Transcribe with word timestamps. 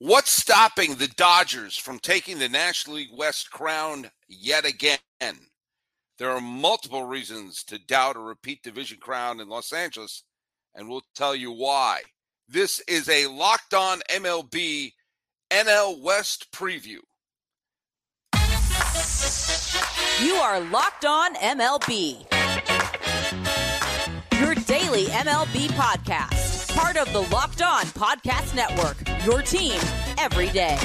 What's 0.00 0.30
stopping 0.30 0.94
the 0.94 1.08
Dodgers 1.08 1.76
from 1.76 1.98
taking 1.98 2.38
the 2.38 2.48
National 2.48 2.96
League 2.98 3.08
West 3.12 3.50
crown 3.50 4.12
yet 4.28 4.64
again? 4.64 5.00
There 6.18 6.30
are 6.30 6.40
multiple 6.40 7.02
reasons 7.02 7.64
to 7.64 7.80
doubt 7.80 8.14
a 8.14 8.20
repeat 8.20 8.62
division 8.62 8.98
crown 9.00 9.40
in 9.40 9.48
Los 9.48 9.72
Angeles, 9.72 10.22
and 10.72 10.88
we'll 10.88 11.02
tell 11.16 11.34
you 11.34 11.50
why. 11.50 12.02
This 12.48 12.78
is 12.86 13.08
a 13.08 13.26
locked 13.26 13.74
on 13.74 13.98
MLB 14.08 14.92
NL 15.50 16.00
West 16.00 16.52
preview. 16.52 17.00
You 20.22 20.34
are 20.34 20.60
locked 20.60 21.06
on 21.06 21.34
MLB. 21.34 22.24
Your 24.40 24.54
daily 24.54 25.06
MLB 25.06 25.66
podcast. 25.70 26.37
Part 26.78 26.96
of 26.96 27.12
the 27.12 27.22
Locked 27.34 27.60
On 27.60 27.82
Podcast 27.86 28.54
Network. 28.54 28.96
Your 29.26 29.42
team 29.42 29.80
every 30.16 30.48
day. 30.50 30.78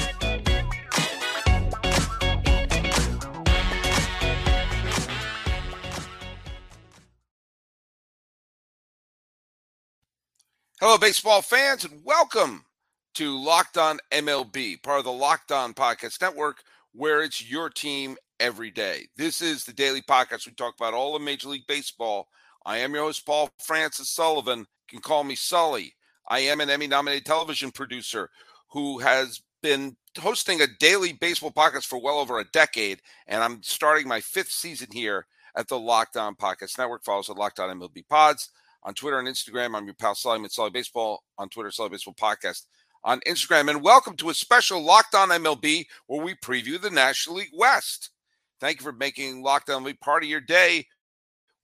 Hello, 10.82 10.98
baseball 10.98 11.44
fans, 11.44 11.86
and 11.86 12.04
welcome 12.04 12.66
to 13.14 13.38
Locked 13.38 13.78
On 13.78 14.00
MLB, 14.12 14.82
part 14.82 14.98
of 14.98 15.06
the 15.06 15.12
Locked 15.12 15.52
On 15.52 15.76
Podcast 15.76 16.20
Network, 16.20 16.64
where 16.94 17.22
it's 17.22 17.48
your 17.48 17.70
team 17.70 18.18
every 18.40 18.72
day. 18.72 19.06
This 19.16 19.44
is 19.44 19.64
the 19.64 19.74
daily 19.74 20.02
podcast. 20.02 20.48
We 20.48 20.54
talk 20.54 20.74
about 20.76 20.96
all 20.96 21.16
of 21.16 21.22
Major 21.22 21.50
League 21.50 21.68
Baseball. 21.68 22.30
I 22.66 22.80
am 22.80 22.96
your 22.96 23.04
host, 23.04 23.28
Paul 23.28 23.52
Francis 23.64 24.10
Sullivan. 24.10 24.66
Can 24.94 25.02
call 25.02 25.24
me 25.24 25.34
Sully. 25.34 25.96
I 26.28 26.42
am 26.42 26.62
an 26.62 26.70
Emmy 26.70 26.86
nominated 26.86 27.26
television 27.26 27.72
producer 27.72 28.30
who 28.70 29.00
has 29.00 29.42
been 29.64 29.98
hosting 30.20 30.62
a 30.62 30.68
daily 30.80 31.14
baseball 31.14 31.52
podcast 31.52 31.86
for 31.86 32.00
well 32.00 32.20
over 32.20 32.38
a 32.38 32.46
decade, 32.54 33.02
and 33.26 33.42
I'm 33.42 33.64
starting 33.64 34.08
my 34.08 34.22
fifth 34.22 34.52
season 34.52 34.90
here 34.92 35.26
at 35.56 35.68
the 35.68 35.80
Locked 35.80 36.16
On 36.16 36.36
Podcast 36.36 36.78
Network. 36.78 37.04
Follow 37.04 37.22
us 37.22 37.30
at 37.32 37.38
Locked 37.38 37.60
On 37.60 37.76
MLB 37.76 38.08
Pods 38.08 38.52
on 38.84 38.94
Twitter 38.94 39.18
and 39.18 39.28
Instagram. 39.28 39.76
I'm 39.76 39.86
your 39.86 39.96
pal 39.96 40.14
Sully 40.14 40.44
at 40.44 40.52
Sully 40.52 40.70
Baseball 40.70 41.24
on 41.40 41.50
Twitter, 41.50 41.72
Sully 41.72 41.90
Baseball 41.90 42.14
Podcast 42.14 42.68
on 43.04 43.20
Instagram. 43.22 43.72
And 43.72 43.82
welcome 43.82 44.16
to 44.18 44.30
a 44.30 44.34
special 44.36 44.80
Locked 44.80 45.16
On 45.16 45.30
MLB 45.30 45.86
where 46.06 46.24
we 46.24 46.36
preview 46.36 46.80
the 46.80 46.92
National 46.92 47.38
League 47.38 47.50
West. 47.52 48.12
Thank 48.60 48.80
you 48.80 48.84
for 48.84 48.92
making 48.94 49.42
Locked 49.42 49.72
On 49.72 49.84
MLB 49.84 50.00
part 50.02 50.22
of 50.22 50.30
your 50.30 50.40
day. 50.40 50.86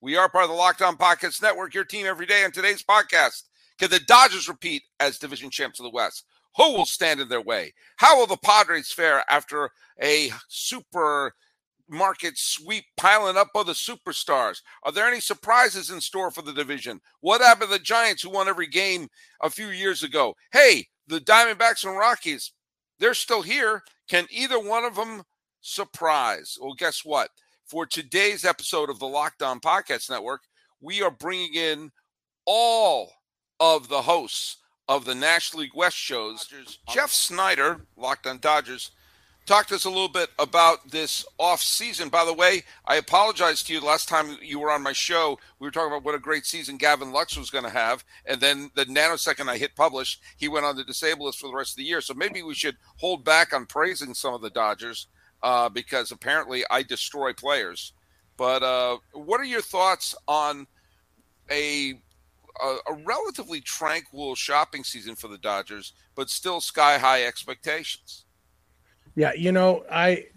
We 0.01 0.15
are 0.15 0.29
part 0.29 0.45
of 0.45 0.49
the 0.49 0.55
Locked 0.55 0.81
On 0.81 0.95
Podcast 0.95 1.41
Network, 1.41 1.73
your 1.73 1.83
team 1.83 2.05
every 2.05 2.25
day. 2.25 2.45
On 2.45 2.51
today's 2.51 2.81
podcast, 2.81 3.43
can 3.79 3.89
the 3.89 3.99
Dodgers 3.99 4.47
repeat 4.47 4.83
as 5.01 5.19
division 5.19 5.49
champs 5.49 5.77
of 5.77 5.83
the 5.83 5.89
West? 5.89 6.23
Who 6.55 6.71
will 6.71 6.85
stand 6.85 7.19
in 7.19 7.27
their 7.27 7.41
way? 7.41 7.73
How 7.97 8.17
will 8.17 8.25
the 8.25 8.37
Padres 8.37 8.93
fare 8.93 9.25
after 9.29 9.71
a 10.01 10.31
super 10.47 11.33
market 11.89 12.37
sweep 12.37 12.85
piling 12.95 13.35
up 13.35 13.49
of 13.53 13.65
the 13.65 13.73
superstars? 13.73 14.61
Are 14.83 14.93
there 14.93 15.05
any 15.05 15.19
surprises 15.19 15.89
in 15.89 15.99
store 15.99 16.31
for 16.31 16.43
the 16.43 16.53
division? 16.53 17.01
What 17.19 17.41
happened 17.41 17.69
to 17.69 17.77
the 17.77 17.83
Giants 17.83 18.23
who 18.23 18.29
won 18.29 18.47
every 18.47 18.67
game 18.67 19.09
a 19.41 19.49
few 19.49 19.67
years 19.67 20.01
ago? 20.01 20.33
Hey, 20.53 20.87
the 21.07 21.19
Diamondbacks 21.19 21.83
and 21.83 21.97
Rockies, 21.97 22.53
they're 22.99 23.13
still 23.13 23.41
here. 23.41 23.83
Can 24.07 24.27
either 24.29 24.59
one 24.59 24.85
of 24.85 24.95
them 24.95 25.23
surprise? 25.59 26.57
Well, 26.61 26.73
guess 26.73 27.03
what? 27.03 27.31
For 27.69 27.85
today's 27.85 28.45
episode 28.45 28.89
of 28.89 28.97
the 28.97 29.05
Locked 29.05 29.43
On 29.43 29.59
Podcast 29.59 30.09
Network, 30.09 30.41
we 30.81 31.03
are 31.03 31.11
bringing 31.11 31.53
in 31.53 31.91
all 32.43 33.13
of 33.59 33.89
the 33.89 34.01
hosts 34.01 34.57
of 34.87 35.05
the 35.05 35.13
National 35.13 35.61
League 35.61 35.75
West 35.75 35.95
shows. 35.95 36.51
Jeff 36.91 37.11
Snyder, 37.11 37.85
Locked 37.95 38.25
On 38.25 38.39
Dodgers, 38.39 38.89
talk 39.45 39.67
to 39.67 39.75
us 39.75 39.85
a 39.85 39.89
little 39.89 40.09
bit 40.09 40.29
about 40.39 40.89
this 40.89 41.23
off 41.37 41.61
season. 41.61 42.09
By 42.09 42.25
the 42.25 42.33
way, 42.33 42.63
I 42.87 42.95
apologize 42.95 43.61
to 43.61 43.73
you. 43.73 43.81
Last 43.81 44.09
time 44.09 44.39
you 44.41 44.59
were 44.59 44.71
on 44.71 44.81
my 44.81 44.93
show, 44.93 45.37
we 45.59 45.67
were 45.67 45.71
talking 45.71 45.91
about 45.91 46.03
what 46.03 46.15
a 46.15 46.19
great 46.19 46.47
season 46.47 46.77
Gavin 46.77 47.11
Lux 47.11 47.37
was 47.37 47.51
going 47.51 47.65
to 47.65 47.69
have, 47.69 48.03
and 48.25 48.41
then 48.41 48.71
the 48.73 48.85
nanosecond 48.85 49.47
I 49.47 49.59
hit 49.59 49.75
publish, 49.75 50.19
he 50.37 50.47
went 50.47 50.65
on 50.65 50.75
to 50.77 50.83
disable 50.83 51.27
us 51.27 51.35
for 51.35 51.45
the 51.45 51.55
rest 51.55 51.73
of 51.73 51.77
the 51.77 51.83
year. 51.83 52.01
So 52.01 52.15
maybe 52.15 52.41
we 52.41 52.55
should 52.55 52.77
hold 52.95 53.23
back 53.23 53.53
on 53.53 53.67
praising 53.67 54.15
some 54.15 54.33
of 54.33 54.41
the 54.41 54.49
Dodgers 54.49 55.05
uh, 55.43 55.69
because 55.69 56.11
apparently 56.11 56.63
I 56.69 56.83
destroy 56.83 57.33
players. 57.33 57.93
But 58.37 58.63
uh, 58.63 58.97
what 59.13 59.41
are 59.41 59.45
your 59.45 59.61
thoughts 59.61 60.15
on 60.27 60.65
a, 61.51 61.99
a 62.61 62.65
a 62.65 62.93
relatively 63.05 63.61
tranquil 63.61 64.35
shopping 64.35 64.83
season 64.83 65.15
for 65.15 65.27
the 65.27 65.37
Dodgers, 65.37 65.93
but 66.15 66.29
still 66.29 66.61
sky 66.61 66.97
high 66.97 67.23
expectations? 67.23 68.25
Yeah, 69.15 69.33
you 69.33 69.51
know, 69.51 69.83
I 69.91 70.27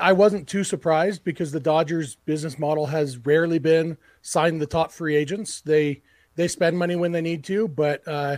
I 0.00 0.12
wasn't 0.12 0.48
too 0.48 0.64
surprised 0.64 1.24
because 1.24 1.52
the 1.52 1.60
Dodgers 1.60 2.16
business 2.26 2.58
model 2.58 2.86
has 2.86 3.18
rarely 3.18 3.58
been 3.58 3.96
sign 4.22 4.58
the 4.58 4.66
top 4.66 4.92
free 4.92 5.16
agents. 5.16 5.60
They 5.60 6.02
they 6.36 6.48
spend 6.48 6.78
money 6.78 6.96
when 6.96 7.12
they 7.12 7.20
need 7.22 7.44
to, 7.44 7.66
but 7.66 8.06
uh, 8.06 8.36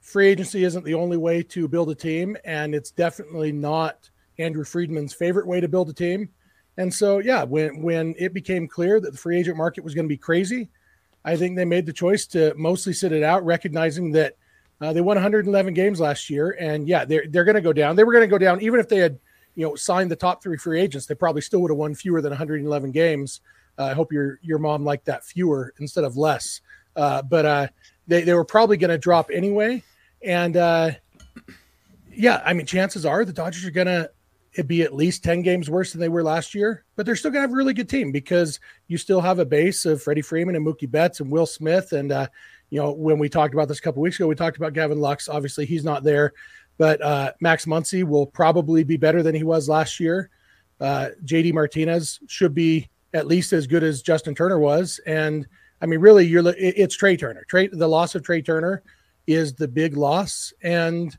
free 0.00 0.28
agency 0.28 0.64
isn't 0.64 0.84
the 0.84 0.94
only 0.94 1.16
way 1.16 1.42
to 1.42 1.68
build 1.68 1.90
a 1.90 1.94
team, 1.94 2.36
and 2.44 2.74
it's 2.74 2.90
definitely 2.90 3.52
not 3.52 4.10
Andrew 4.38 4.64
Friedman's 4.64 5.12
favorite 5.12 5.46
way 5.46 5.60
to 5.60 5.68
build 5.68 5.88
a 5.88 5.92
team. 5.92 6.28
And 6.78 6.92
so, 6.92 7.18
yeah, 7.18 7.42
when 7.42 7.82
when 7.82 8.14
it 8.18 8.34
became 8.34 8.68
clear 8.68 9.00
that 9.00 9.10
the 9.10 9.18
free 9.18 9.38
agent 9.38 9.56
market 9.56 9.82
was 9.82 9.94
going 9.94 10.04
to 10.04 10.12
be 10.12 10.18
crazy, 10.18 10.68
I 11.24 11.36
think 11.36 11.56
they 11.56 11.64
made 11.64 11.86
the 11.86 11.92
choice 11.92 12.26
to 12.28 12.54
mostly 12.56 12.92
sit 12.92 13.12
it 13.12 13.22
out, 13.22 13.44
recognizing 13.44 14.12
that 14.12 14.36
uh, 14.80 14.92
they 14.92 15.00
won 15.00 15.16
111 15.16 15.72
games 15.74 16.00
last 16.00 16.28
year, 16.28 16.56
and 16.60 16.86
yeah, 16.86 17.04
they're 17.04 17.26
they're 17.28 17.44
going 17.44 17.54
to 17.54 17.62
go 17.62 17.72
down. 17.72 17.96
They 17.96 18.04
were 18.04 18.12
going 18.12 18.24
to 18.24 18.30
go 18.30 18.38
down 18.38 18.60
even 18.60 18.78
if 18.78 18.88
they 18.88 18.98
had, 18.98 19.18
you 19.54 19.66
know, 19.66 19.74
signed 19.74 20.10
the 20.10 20.16
top 20.16 20.42
three 20.42 20.58
free 20.58 20.80
agents. 20.80 21.06
They 21.06 21.14
probably 21.14 21.40
still 21.42 21.60
would 21.62 21.70
have 21.70 21.78
won 21.78 21.94
fewer 21.94 22.20
than 22.20 22.30
111 22.30 22.90
games. 22.90 23.40
Uh, 23.78 23.84
I 23.84 23.94
hope 23.94 24.12
your 24.12 24.38
your 24.42 24.58
mom 24.58 24.84
liked 24.84 25.06
that 25.06 25.24
fewer 25.24 25.72
instead 25.78 26.04
of 26.04 26.16
less. 26.18 26.60
Uh, 26.94 27.22
but 27.22 27.46
uh, 27.46 27.68
they 28.06 28.22
they 28.22 28.34
were 28.34 28.44
probably 28.44 28.76
going 28.76 28.90
to 28.90 28.98
drop 28.98 29.30
anyway, 29.32 29.82
and 30.22 30.58
uh, 30.58 30.90
yeah, 32.12 32.42
I 32.44 32.52
mean, 32.52 32.66
chances 32.66 33.06
are 33.06 33.24
the 33.24 33.32
Dodgers 33.32 33.64
are 33.64 33.70
going 33.70 33.86
to 33.86 34.10
be 34.64 34.82
at 34.82 34.94
least 34.94 35.24
10 35.24 35.42
games 35.42 35.70
worse 35.70 35.92
than 35.92 36.00
they 36.00 36.08
were 36.08 36.22
last 36.22 36.54
year, 36.54 36.84
but 36.94 37.06
they're 37.06 37.16
still 37.16 37.30
going 37.30 37.42
to 37.42 37.48
have 37.48 37.52
a 37.52 37.56
really 37.56 37.74
good 37.74 37.88
team 37.88 38.12
because 38.12 38.60
you 38.88 38.98
still 38.98 39.20
have 39.20 39.38
a 39.38 39.44
base 39.44 39.84
of 39.84 40.02
Freddie 40.02 40.22
Freeman 40.22 40.56
and 40.56 40.66
Mookie 40.66 40.90
Betts 40.90 41.20
and 41.20 41.30
Will 41.30 41.46
Smith 41.46 41.92
and 41.92 42.12
uh, 42.12 42.26
you 42.70 42.80
know, 42.80 42.92
when 42.92 43.18
we 43.18 43.28
talked 43.28 43.54
about 43.54 43.68
this 43.68 43.78
a 43.78 43.82
couple 43.82 44.02
weeks 44.02 44.16
ago, 44.16 44.26
we 44.26 44.34
talked 44.34 44.56
about 44.56 44.72
Gavin 44.72 45.00
Lux. 45.00 45.28
Obviously, 45.28 45.66
he's 45.66 45.84
not 45.84 46.02
there, 46.02 46.32
but 46.78 47.00
uh, 47.00 47.32
Max 47.40 47.64
Muncy 47.64 48.02
will 48.04 48.26
probably 48.26 48.84
be 48.84 48.96
better 48.96 49.22
than 49.22 49.34
he 49.34 49.44
was 49.44 49.68
last 49.68 50.00
year. 50.00 50.30
Uh, 50.80 51.10
JD 51.24 51.54
Martinez 51.54 52.20
should 52.26 52.54
be 52.54 52.88
at 53.14 53.26
least 53.26 53.52
as 53.52 53.66
good 53.66 53.82
as 53.82 54.02
Justin 54.02 54.34
Turner 54.34 54.58
was. 54.58 55.00
And 55.06 55.46
I 55.80 55.86
mean, 55.86 56.00
really, 56.00 56.26
you're 56.26 56.42
it's 56.56 56.96
Trea 56.96 57.16
Turner. 57.16 57.44
Trea, 57.48 57.68
the 57.68 57.88
loss 57.88 58.14
of 58.14 58.22
Trea 58.22 58.42
Turner 58.42 58.82
is 59.26 59.54
the 59.54 59.68
big 59.68 59.96
loss, 59.96 60.52
and 60.62 61.16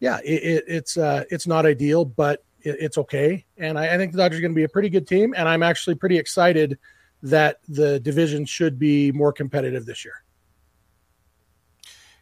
yeah, 0.00 0.18
it, 0.24 0.42
it, 0.42 0.64
it's 0.66 0.96
uh, 0.96 1.24
it's 1.30 1.46
not 1.46 1.66
ideal, 1.66 2.04
but 2.04 2.44
it, 2.62 2.76
it's 2.80 2.98
okay. 2.98 3.44
And 3.58 3.78
I, 3.78 3.94
I 3.94 3.96
think 3.96 4.12
the 4.12 4.18
Dodgers 4.18 4.38
are 4.38 4.42
going 4.42 4.52
to 4.52 4.56
be 4.56 4.64
a 4.64 4.68
pretty 4.68 4.88
good 4.88 5.06
team, 5.06 5.34
and 5.36 5.48
I'm 5.48 5.62
actually 5.62 5.94
pretty 5.94 6.18
excited 6.18 6.78
that 7.22 7.58
the 7.68 8.00
division 8.00 8.44
should 8.44 8.78
be 8.78 9.12
more 9.12 9.32
competitive 9.32 9.84
this 9.84 10.04
year 10.04 10.24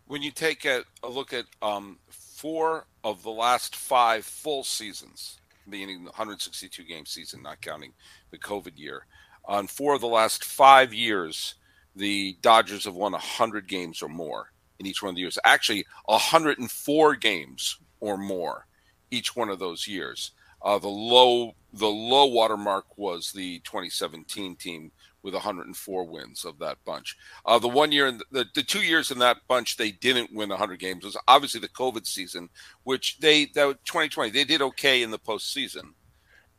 when 0.09 0.22
you 0.22 0.31
take 0.31 0.65
a, 0.65 0.82
a 1.03 1.09
look 1.09 1.32
at 1.32 1.44
um, 1.62 1.99
four 2.09 2.87
of 3.04 3.22
the 3.22 3.31
last 3.31 3.76
five 3.76 4.25
full 4.25 4.65
seasons, 4.65 5.38
meaning 5.66 5.99
the 5.99 6.10
162 6.10 6.82
game 6.82 7.06
season, 7.06 7.43
not 7.43 7.60
counting 7.60 7.93
the 8.31 8.38
COVID 8.38 8.76
year, 8.76 9.06
on 9.44 9.66
four 9.66 9.94
of 9.94 10.00
the 10.00 10.09
last 10.09 10.44
five 10.44 10.93
years, 10.93 11.55
the 11.94 12.37
Dodgers 12.43 12.84
have 12.84 12.94
won 12.94 13.12
100 13.12 13.69
games 13.69 14.03
or 14.03 14.09
more 14.09 14.50
in 14.78 14.87
each 14.87 15.03
one 15.03 15.10
of 15.10 15.15
the 15.15 15.20
years. 15.20 15.38
Actually, 15.44 15.87
104 16.06 17.15
games 17.16 17.78
or 18.00 18.17
more 18.17 18.67
each 19.10 19.37
one 19.37 19.49
of 19.49 19.58
those 19.58 19.87
years. 19.87 20.32
Uh, 20.62 20.78
the 20.78 20.88
low 20.88 21.55
the 21.72 21.87
low 21.87 22.26
water 22.26 22.56
mark 22.56 22.87
was 22.96 23.31
the 23.31 23.58
2017 23.60 24.56
team 24.56 24.90
with 25.22 25.34
104 25.34 26.05
wins 26.05 26.44
of 26.44 26.58
that 26.58 26.78
bunch. 26.84 27.16
Uh, 27.44 27.58
the 27.58 27.69
one 27.69 27.93
year, 27.93 28.06
in 28.06 28.20
the, 28.31 28.46
the 28.55 28.62
two 28.62 28.81
years 28.81 29.10
in 29.10 29.19
that 29.19 29.37
bunch, 29.49 29.76
they 29.76 29.90
didn't 29.90 30.32
win 30.32 30.49
100 30.49 30.78
games. 30.78 31.05
It 31.05 31.08
was 31.08 31.16
obviously 31.26 31.60
the 31.60 31.69
COVID 31.69 32.06
season, 32.06 32.49
which 32.84 33.19
they 33.19 33.46
that 33.46 33.84
2020 33.84 34.31
they 34.31 34.44
did 34.44 34.62
okay 34.62 35.02
in 35.02 35.10
the 35.10 35.19
postseason. 35.19 35.93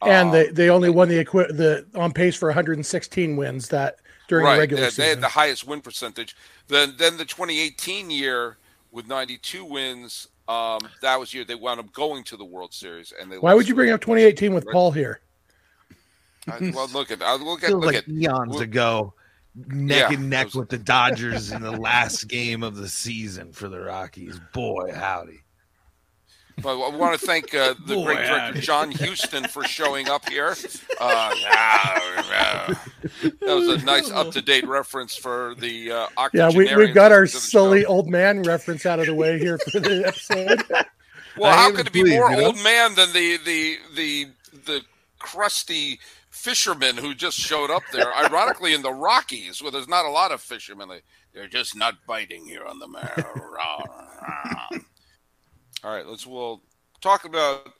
And 0.01 0.27
um, 0.27 0.31
they, 0.31 0.47
they 0.47 0.69
only 0.69 0.89
won 0.89 1.09
the 1.09 1.19
equi- 1.19 1.51
the 1.51 1.85
on 1.95 2.13
pace 2.13 2.35
for 2.35 2.47
116 2.49 3.35
wins 3.35 3.67
that 3.69 3.97
during 4.27 4.45
right, 4.45 4.55
the 4.55 4.59
regular 4.59 4.83
they, 4.83 4.89
season. 4.89 5.03
They 5.03 5.09
had 5.09 5.21
the 5.21 5.27
highest 5.27 5.67
win 5.67 5.81
percentage. 5.81 6.35
Then 6.67 6.95
then 6.97 7.17
the 7.17 7.25
2018 7.25 8.09
year 8.09 8.57
with 8.91 9.07
92 9.07 9.65
wins. 9.65 10.27
Um, 10.49 10.79
that 11.03 11.19
was 11.19 11.31
year 11.31 11.45
they 11.45 11.53
wound 11.53 11.79
up 11.79 11.93
going 11.93 12.23
to 12.25 12.35
the 12.35 12.43
World 12.43 12.73
Series. 12.73 13.13
And 13.21 13.31
they 13.31 13.37
why 13.37 13.53
would 13.53 13.69
you 13.69 13.75
bring 13.75 13.91
up 13.91 14.01
2018 14.01 14.53
with 14.53 14.65
Paul 14.71 14.91
here? 14.91 15.21
I, 16.47 16.71
well, 16.73 16.87
look 16.87 17.11
at 17.11 17.21
I 17.21 17.35
look 17.35 17.63
at 17.63 17.69
look 17.71 17.85
like 17.85 17.95
at 17.97 18.09
eons 18.09 18.55
look, 18.55 18.63
ago, 18.63 19.13
neck 19.67 20.09
Yeah, 20.09 20.17
and 20.17 20.29
neck 20.29 20.47
those- 20.47 20.55
with 20.55 20.69
the 20.69 20.79
Dodgers 20.79 21.51
in 21.51 21.61
the 21.61 21.71
last 21.71 22.23
game 22.27 22.63
of 22.63 22.75
the 22.75 22.89
season 22.89 23.53
for 23.53 23.69
the 23.69 23.79
Rockies. 23.79 24.39
Boy, 24.51 24.91
howdy! 24.91 25.41
But 26.61 26.79
I 26.79 26.95
want 26.95 27.19
to 27.19 27.25
thank 27.25 27.53
uh, 27.53 27.75
the 27.85 27.95
Boy, 27.95 28.05
great 28.05 28.25
director 28.25 28.61
John 28.61 28.91
Huston 28.91 29.45
for 29.45 29.63
showing 29.63 30.09
up 30.09 30.27
here. 30.29 30.55
Uh, 30.99 31.33
that 32.29 32.77
was 33.41 33.67
a 33.67 33.85
nice 33.85 34.11
up 34.11 34.31
to 34.31 34.41
date 34.41 34.67
reference 34.67 35.15
for 35.15 35.55
the 35.57 35.91
uh, 35.91 36.29
yeah. 36.33 36.49
We, 36.49 36.73
we've 36.75 36.93
got 36.93 37.11
our 37.11 37.25
silly 37.27 37.85
old 37.85 38.09
man 38.09 38.43
reference 38.43 38.85
out 38.85 38.99
of 38.99 39.05
the 39.05 39.15
way 39.15 39.39
here 39.39 39.57
for 39.57 39.79
the 39.79 40.07
episode. 40.07 40.63
well, 41.37 41.55
how 41.55 41.71
could 41.75 41.87
it 41.87 41.93
be 41.93 42.03
more 42.03 42.31
old 42.31 42.55
know? 42.57 42.63
man 42.63 42.95
than 42.95 43.11
the 43.13 43.37
the 43.45 43.77
the 43.95 44.25
the 44.65 44.81
crusty 45.19 45.99
fishermen 46.29 46.97
who 46.97 47.13
just 47.13 47.37
showed 47.37 47.69
up 47.69 47.83
there? 47.91 48.13
Ironically, 48.13 48.73
in 48.73 48.81
the 48.81 48.93
Rockies, 48.93 49.61
where 49.61 49.71
there's 49.71 49.87
not 49.87 50.05
a 50.05 50.09
lot 50.09 50.31
of 50.31 50.41
fishermen, 50.41 50.89
they, 50.89 51.01
they're 51.33 51.47
just 51.47 51.75
not 51.75 51.95
biting 52.07 52.45
here 52.45 52.65
on 52.65 52.79
the 52.79 52.87
mare. 52.87 53.25
All 55.81 55.91
right, 55.91 56.05
let's 56.05 56.27
we'll 56.27 56.61
talk 56.99 57.23
about 57.23 57.71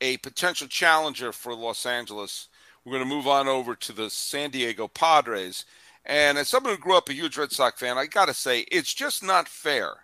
a 0.00 0.16
potential 0.18 0.68
challenger 0.68 1.32
for 1.32 1.54
Los 1.54 1.86
Angeles. 1.86 2.46
We're 2.84 2.92
going 2.92 3.08
to 3.08 3.14
move 3.14 3.26
on 3.26 3.48
over 3.48 3.74
to 3.74 3.92
the 3.92 4.10
San 4.10 4.50
Diego 4.50 4.86
Padres. 4.86 5.64
And 6.06 6.38
as 6.38 6.48
someone 6.48 6.72
who 6.72 6.80
grew 6.80 6.96
up 6.96 7.08
a 7.08 7.14
huge 7.14 7.36
Red 7.36 7.50
Sox 7.50 7.80
fan, 7.80 7.98
I 7.98 8.06
got 8.06 8.28
to 8.28 8.34
say, 8.34 8.60
it's 8.70 8.94
just 8.94 9.24
not 9.24 9.48
fair 9.48 9.94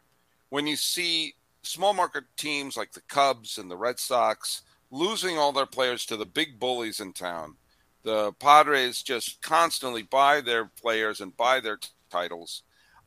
when 0.48 0.66
you 0.66 0.74
see 0.74 1.34
small 1.62 1.94
market 1.94 2.24
teams 2.36 2.76
like 2.76 2.90
the 2.90 3.02
Cubs 3.02 3.56
and 3.56 3.70
the 3.70 3.76
Red 3.76 4.00
Sox 4.00 4.62
losing 4.90 5.38
all 5.38 5.52
their 5.52 5.66
players 5.66 6.04
to 6.06 6.16
the 6.16 6.26
big 6.26 6.58
bullies 6.58 6.98
in 6.98 7.12
town. 7.12 7.54
The 8.02 8.32
Padres 8.32 9.00
just 9.00 9.42
constantly 9.42 10.02
buy 10.02 10.40
their 10.40 10.64
players 10.64 11.20
and 11.20 11.36
buy 11.36 11.60
their 11.60 11.76
t- 11.76 11.88
titles. 12.10 12.62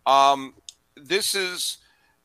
Um, 0.06 0.54
this 0.96 1.36
is 1.36 1.80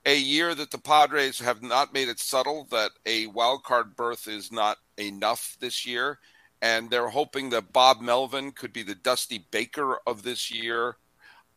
a 0.06 0.16
year 0.16 0.54
that 0.54 0.70
the 0.70 0.78
Padres 0.78 1.40
have 1.40 1.62
not 1.62 1.92
made 1.92 2.08
it 2.08 2.20
subtle 2.20 2.68
that 2.70 2.92
a 3.04 3.26
wild 3.26 3.64
card 3.64 3.96
berth 3.96 4.28
is 4.28 4.52
not 4.52 4.78
enough 4.96 5.56
this 5.60 5.84
year. 5.84 6.20
And 6.62 6.88
they're 6.88 7.08
hoping 7.08 7.50
that 7.50 7.72
Bob 7.72 8.00
Melvin 8.00 8.52
could 8.52 8.72
be 8.72 8.82
the 8.82 8.94
Dusty 8.94 9.44
Baker 9.50 9.98
of 10.06 10.22
this 10.22 10.50
year, 10.50 10.96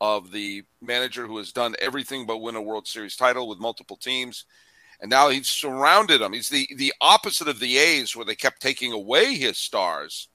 of 0.01 0.31
the 0.31 0.63
manager 0.81 1.27
who 1.27 1.37
has 1.37 1.53
done 1.53 1.75
everything 1.79 2.25
but 2.25 2.39
win 2.39 2.55
a 2.55 2.61
World 2.61 2.87
Series 2.87 3.15
title 3.15 3.47
with 3.47 3.59
multiple 3.59 3.95
teams. 3.95 4.45
And 4.99 5.09
now 5.09 5.29
he's 5.29 5.47
surrounded 5.47 6.19
them. 6.19 6.33
He's 6.33 6.49
the, 6.49 6.67
the 6.75 6.93
opposite 6.99 7.47
of 7.47 7.59
the 7.59 7.77
A's, 7.77 8.15
where 8.15 8.25
they 8.25 8.35
kept 8.35 8.61
taking 8.61 8.91
away 8.91 9.35
his 9.35 9.57
stars. 9.57 10.27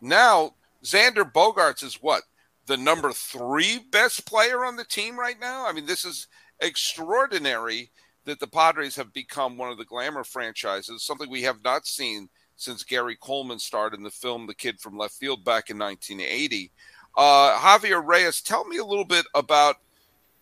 Now, 0.00 0.56
Xander 0.84 1.30
Bogaerts 1.30 1.84
is 1.84 2.02
what? 2.02 2.24
The 2.66 2.76
number 2.76 3.12
three 3.12 3.78
best 3.90 4.26
player 4.26 4.64
on 4.64 4.76
the 4.76 4.84
team 4.84 5.18
right 5.18 5.40
now? 5.40 5.66
I 5.66 5.72
mean, 5.72 5.86
this 5.86 6.04
is 6.04 6.26
extraordinary 6.62 7.90
that 8.24 8.40
the 8.40 8.46
Padres 8.46 8.96
have 8.96 9.12
become 9.12 9.56
one 9.56 9.70
of 9.70 9.78
the 9.78 9.84
glamour 9.84 10.24
franchises, 10.24 11.02
something 11.02 11.28
we 11.28 11.42
have 11.42 11.62
not 11.64 11.86
seen 11.86 12.28
since 12.56 12.84
Gary 12.84 13.16
Coleman 13.20 13.58
starred 13.58 13.94
in 13.94 14.02
the 14.02 14.10
film 14.10 14.46
The 14.46 14.54
Kid 14.54 14.80
from 14.80 14.96
Left 14.96 15.14
Field 15.14 15.44
back 15.44 15.70
in 15.70 15.78
1980. 15.78 16.70
Uh, 17.16 17.58
Javier 17.58 18.04
Reyes, 18.04 18.40
tell 18.40 18.64
me 18.64 18.78
a 18.78 18.84
little 18.84 19.04
bit 19.04 19.26
about, 19.34 19.76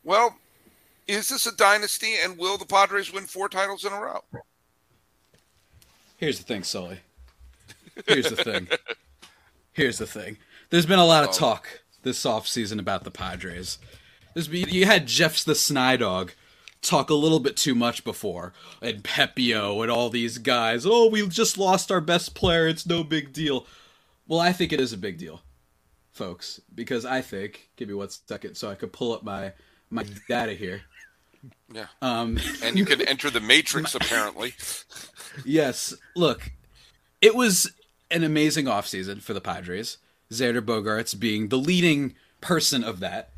well, 0.04 0.36
is 1.08 1.28
this 1.28 1.46
a 1.46 1.56
dynasty 1.56 2.14
and 2.22 2.38
will 2.38 2.58
the 2.58 2.66
Padres 2.66 3.12
win 3.12 3.24
four 3.24 3.48
titles 3.48 3.84
in 3.84 3.92
a 3.92 4.00
row? 4.00 4.22
Here's 6.18 6.38
the 6.38 6.44
thing, 6.44 6.62
Sully. 6.62 7.00
Here's 8.06 8.28
the 8.28 8.36
thing. 8.36 8.68
Here's 9.72 9.98
the 9.98 10.06
thing. 10.06 10.36
There's 10.68 10.86
been 10.86 10.98
a 10.98 11.06
lot 11.06 11.24
of 11.24 11.30
oh. 11.30 11.32
talk 11.32 11.80
this 12.02 12.24
offseason 12.24 12.78
about 12.78 13.04
the 13.04 13.10
Padres 13.10 13.78
you 14.34 14.86
had 14.86 15.06
Jeff's 15.06 15.44
the 15.44 15.54
Snidog 15.54 16.30
talk 16.82 17.10
a 17.10 17.14
little 17.14 17.40
bit 17.40 17.56
too 17.56 17.74
much 17.74 18.04
before, 18.04 18.52
and 18.80 19.04
Pepiot 19.04 19.82
and 19.82 19.90
all 19.90 20.10
these 20.10 20.38
guys. 20.38 20.86
Oh, 20.86 21.08
we 21.08 21.26
just 21.28 21.58
lost 21.58 21.90
our 21.90 22.00
best 22.00 22.34
player. 22.34 22.66
It's 22.66 22.86
no 22.86 23.04
big 23.04 23.32
deal. 23.32 23.66
Well, 24.26 24.40
I 24.40 24.52
think 24.52 24.72
it 24.72 24.80
is 24.80 24.92
a 24.92 24.98
big 24.98 25.18
deal, 25.18 25.42
folks, 26.12 26.60
because 26.74 27.04
I 27.04 27.20
think. 27.20 27.68
Give 27.76 27.88
me 27.88 27.94
one 27.94 28.08
second 28.10 28.54
so 28.54 28.70
I 28.70 28.74
could 28.74 28.92
pull 28.92 29.12
up 29.12 29.22
my 29.22 29.52
my 29.90 30.04
data 30.28 30.52
here. 30.54 30.82
Yeah. 31.72 31.86
Um, 32.02 32.38
and 32.62 32.78
you 32.78 32.84
can 32.84 33.00
enter 33.02 33.30
the 33.30 33.40
matrix 33.40 33.94
apparently. 33.94 34.54
yes. 35.44 35.94
Look, 36.14 36.52
it 37.20 37.34
was 37.34 37.72
an 38.10 38.24
amazing 38.24 38.66
offseason 38.66 39.22
for 39.22 39.34
the 39.34 39.40
Padres. 39.40 39.98
Xander 40.30 40.60
Bogaerts 40.60 41.18
being 41.18 41.48
the 41.48 41.58
leading 41.58 42.14
person 42.40 42.84
of 42.84 43.00
that. 43.00 43.30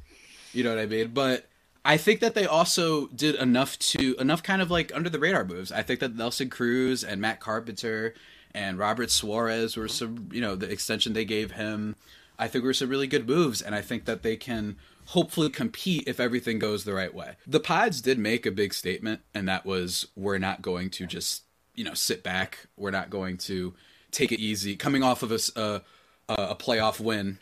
You 0.53 0.65
know 0.65 0.71
what 0.71 0.79
I 0.79 0.87
mean? 0.87 1.09
But 1.09 1.47
I 1.85 1.97
think 1.97 2.21
that 2.21 2.35
they 2.35 2.47
also 2.47 3.07
did 3.09 3.35
enough 3.37 3.79
to 3.81 4.15
enough 4.17 4.43
kind 4.43 4.63
of 4.63 4.71
like 4.71 4.95
under 4.95 5.11
the 5.11 5.19
radar 5.19 5.45
moves. 5.45 5.73
I 5.73 5.83
think 5.83 6.01
that 6.01 6.15
Nelson 6.15 6.51
Cruz 6.51 7.03
and 7.03 7.21
Matt 7.21 7.41
Carpenter 7.41 8.15
and 8.55 8.79
Robert 8.79 9.11
Suarez 9.11 9.77
were 9.77 9.89
some, 9.89 10.29
you 10.33 10.41
know, 10.41 10.55
the 10.55 10.71
extension 10.71 11.13
they 11.13 11.25
gave 11.25 11.53
him. 11.53 11.97
I 12.39 12.49
think 12.49 12.65
were 12.65 12.75
some 12.75 12.89
really 12.89 13.07
good 13.07 13.29
moves, 13.29 13.63
and 13.63 13.75
I 13.75 13.83
think 13.83 14.05
that 14.07 14.23
they 14.23 14.37
can 14.37 14.77
hopefully 15.07 15.51
compete 15.51 16.05
if 16.07 16.19
everything 16.19 16.59
goes 16.59 16.85
the 16.85 16.95
right 16.95 17.13
way. 17.15 17.37
The 17.47 17.61
Pods 17.61 18.01
did 18.01 18.19
make 18.19 18.47
a 18.47 18.51
big 18.51 18.75
statement, 18.75 19.21
and 19.35 19.49
that 19.49 19.65
was 19.65 20.07
we're 20.17 20.39
not 20.39 20.63
going 20.63 20.91
to 20.91 21.07
just 21.07 21.43
you 21.75 21.85
know 21.85 21.95
sit 21.95 22.23
back. 22.23 22.67
We're 22.77 22.91
not 22.91 23.11
going 23.11 23.39
to 23.39 23.75
take 24.11 24.33
it 24.33 24.41
easy. 24.41 24.77
Coming 24.77 25.03
off 25.03 25.23
of 25.23 25.33
a 25.33 25.39
a, 25.61 25.83
a 26.29 26.57
playoff 26.57 27.01
win 27.01 27.39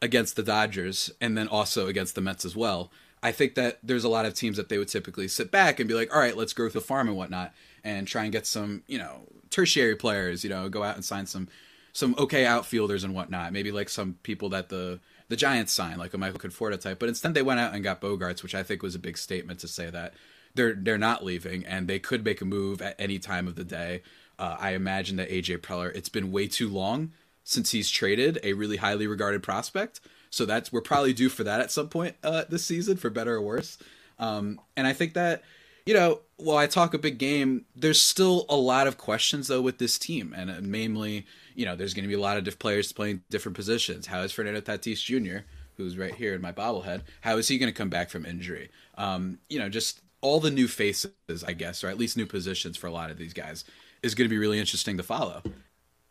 against 0.00 0.36
the 0.36 0.42
Dodgers 0.42 1.10
and 1.20 1.36
then 1.36 1.48
also 1.48 1.86
against 1.88 2.14
the 2.14 2.20
Mets 2.20 2.44
as 2.44 2.56
well. 2.56 2.90
I 3.22 3.32
think 3.32 3.54
that 3.56 3.78
there's 3.82 4.04
a 4.04 4.08
lot 4.08 4.26
of 4.26 4.34
teams 4.34 4.56
that 4.56 4.68
they 4.68 4.78
would 4.78 4.88
typically 4.88 5.26
sit 5.28 5.50
back 5.50 5.80
and 5.80 5.88
be 5.88 5.94
like, 5.94 6.14
all 6.14 6.20
right, 6.20 6.36
let's 6.36 6.52
grow 6.52 6.68
the 6.68 6.80
farm 6.80 7.08
and 7.08 7.16
whatnot 7.16 7.52
and 7.82 8.06
try 8.06 8.22
and 8.22 8.32
get 8.32 8.46
some, 8.46 8.82
you 8.86 8.98
know, 8.98 9.22
tertiary 9.50 9.96
players, 9.96 10.44
you 10.44 10.50
know, 10.50 10.68
go 10.68 10.82
out 10.82 10.94
and 10.94 11.04
sign 11.04 11.26
some 11.26 11.48
some 11.92 12.14
okay 12.18 12.46
outfielders 12.46 13.02
and 13.02 13.14
whatnot. 13.14 13.52
Maybe 13.52 13.72
like 13.72 13.88
some 13.88 14.18
people 14.22 14.50
that 14.50 14.68
the 14.68 15.00
the 15.28 15.36
Giants 15.36 15.72
signed, 15.72 15.98
like 15.98 16.14
a 16.14 16.18
Michael 16.18 16.38
Conforto 16.38 16.80
type. 16.80 16.98
But 16.98 17.08
instead 17.08 17.34
they 17.34 17.42
went 17.42 17.60
out 17.60 17.74
and 17.74 17.82
got 17.82 18.00
Bogaerts, 18.00 18.42
which 18.42 18.54
I 18.54 18.62
think 18.62 18.82
was 18.82 18.94
a 18.94 19.00
big 19.00 19.18
statement 19.18 19.58
to 19.60 19.68
say 19.68 19.90
that 19.90 20.14
they're 20.54 20.74
they're 20.74 20.98
not 20.98 21.24
leaving 21.24 21.64
and 21.66 21.88
they 21.88 21.98
could 21.98 22.24
make 22.24 22.40
a 22.40 22.44
move 22.44 22.80
at 22.80 22.94
any 23.00 23.18
time 23.18 23.48
of 23.48 23.56
the 23.56 23.64
day. 23.64 24.02
Uh, 24.38 24.56
I 24.60 24.74
imagine 24.74 25.16
that 25.16 25.30
AJ 25.30 25.58
Preller, 25.58 25.92
it's 25.94 26.08
been 26.08 26.30
way 26.30 26.46
too 26.46 26.68
long 26.68 27.10
since 27.48 27.70
he's 27.70 27.88
traded 27.88 28.38
a 28.42 28.52
really 28.52 28.76
highly 28.76 29.06
regarded 29.06 29.42
prospect. 29.42 30.00
So 30.28 30.44
that's 30.44 30.70
we're 30.70 30.82
probably 30.82 31.14
due 31.14 31.30
for 31.30 31.44
that 31.44 31.60
at 31.60 31.70
some 31.70 31.88
point 31.88 32.14
uh, 32.22 32.44
this 32.46 32.64
season, 32.64 32.98
for 32.98 33.08
better 33.08 33.36
or 33.36 33.40
worse. 33.40 33.78
Um, 34.18 34.60
and 34.76 34.86
I 34.86 34.92
think 34.92 35.14
that 35.14 35.42
you 35.86 35.94
know, 35.94 36.20
while 36.36 36.58
I 36.58 36.66
talk 36.66 36.92
a 36.92 36.98
big 36.98 37.16
game, 37.16 37.64
there's 37.74 38.02
still 38.02 38.44
a 38.50 38.56
lot 38.56 38.86
of 38.86 38.98
questions 38.98 39.48
though 39.48 39.62
with 39.62 39.78
this 39.78 39.98
team, 39.98 40.34
and 40.36 40.50
uh, 40.50 40.56
mainly, 40.60 41.24
you 41.54 41.64
know, 41.64 41.74
there's 41.74 41.94
going 41.94 42.04
to 42.04 42.08
be 42.08 42.14
a 42.14 42.20
lot 42.20 42.36
of 42.36 42.44
different 42.44 42.60
players 42.60 42.92
playing 42.92 43.22
different 43.30 43.56
positions. 43.56 44.06
How 44.06 44.20
is 44.20 44.30
Fernando 44.30 44.60
Tatis 44.60 45.02
Jr., 45.02 45.46
who's 45.78 45.96
right 45.96 46.14
here 46.14 46.34
in 46.34 46.42
my 46.42 46.52
bobblehead, 46.52 47.04
how 47.22 47.38
is 47.38 47.48
he 47.48 47.56
going 47.56 47.72
to 47.72 47.76
come 47.76 47.88
back 47.88 48.10
from 48.10 48.26
injury? 48.26 48.68
Um, 48.98 49.38
you 49.48 49.58
know, 49.58 49.70
just 49.70 50.02
all 50.20 50.40
the 50.40 50.50
new 50.50 50.68
faces, 50.68 51.12
I 51.46 51.54
guess, 51.54 51.82
or 51.82 51.88
at 51.88 51.96
least 51.96 52.18
new 52.18 52.26
positions 52.26 52.76
for 52.76 52.88
a 52.88 52.92
lot 52.92 53.10
of 53.10 53.16
these 53.16 53.32
guys, 53.32 53.64
is 54.02 54.14
going 54.14 54.28
to 54.28 54.34
be 54.34 54.38
really 54.38 54.58
interesting 54.58 54.98
to 54.98 55.02
follow 55.02 55.42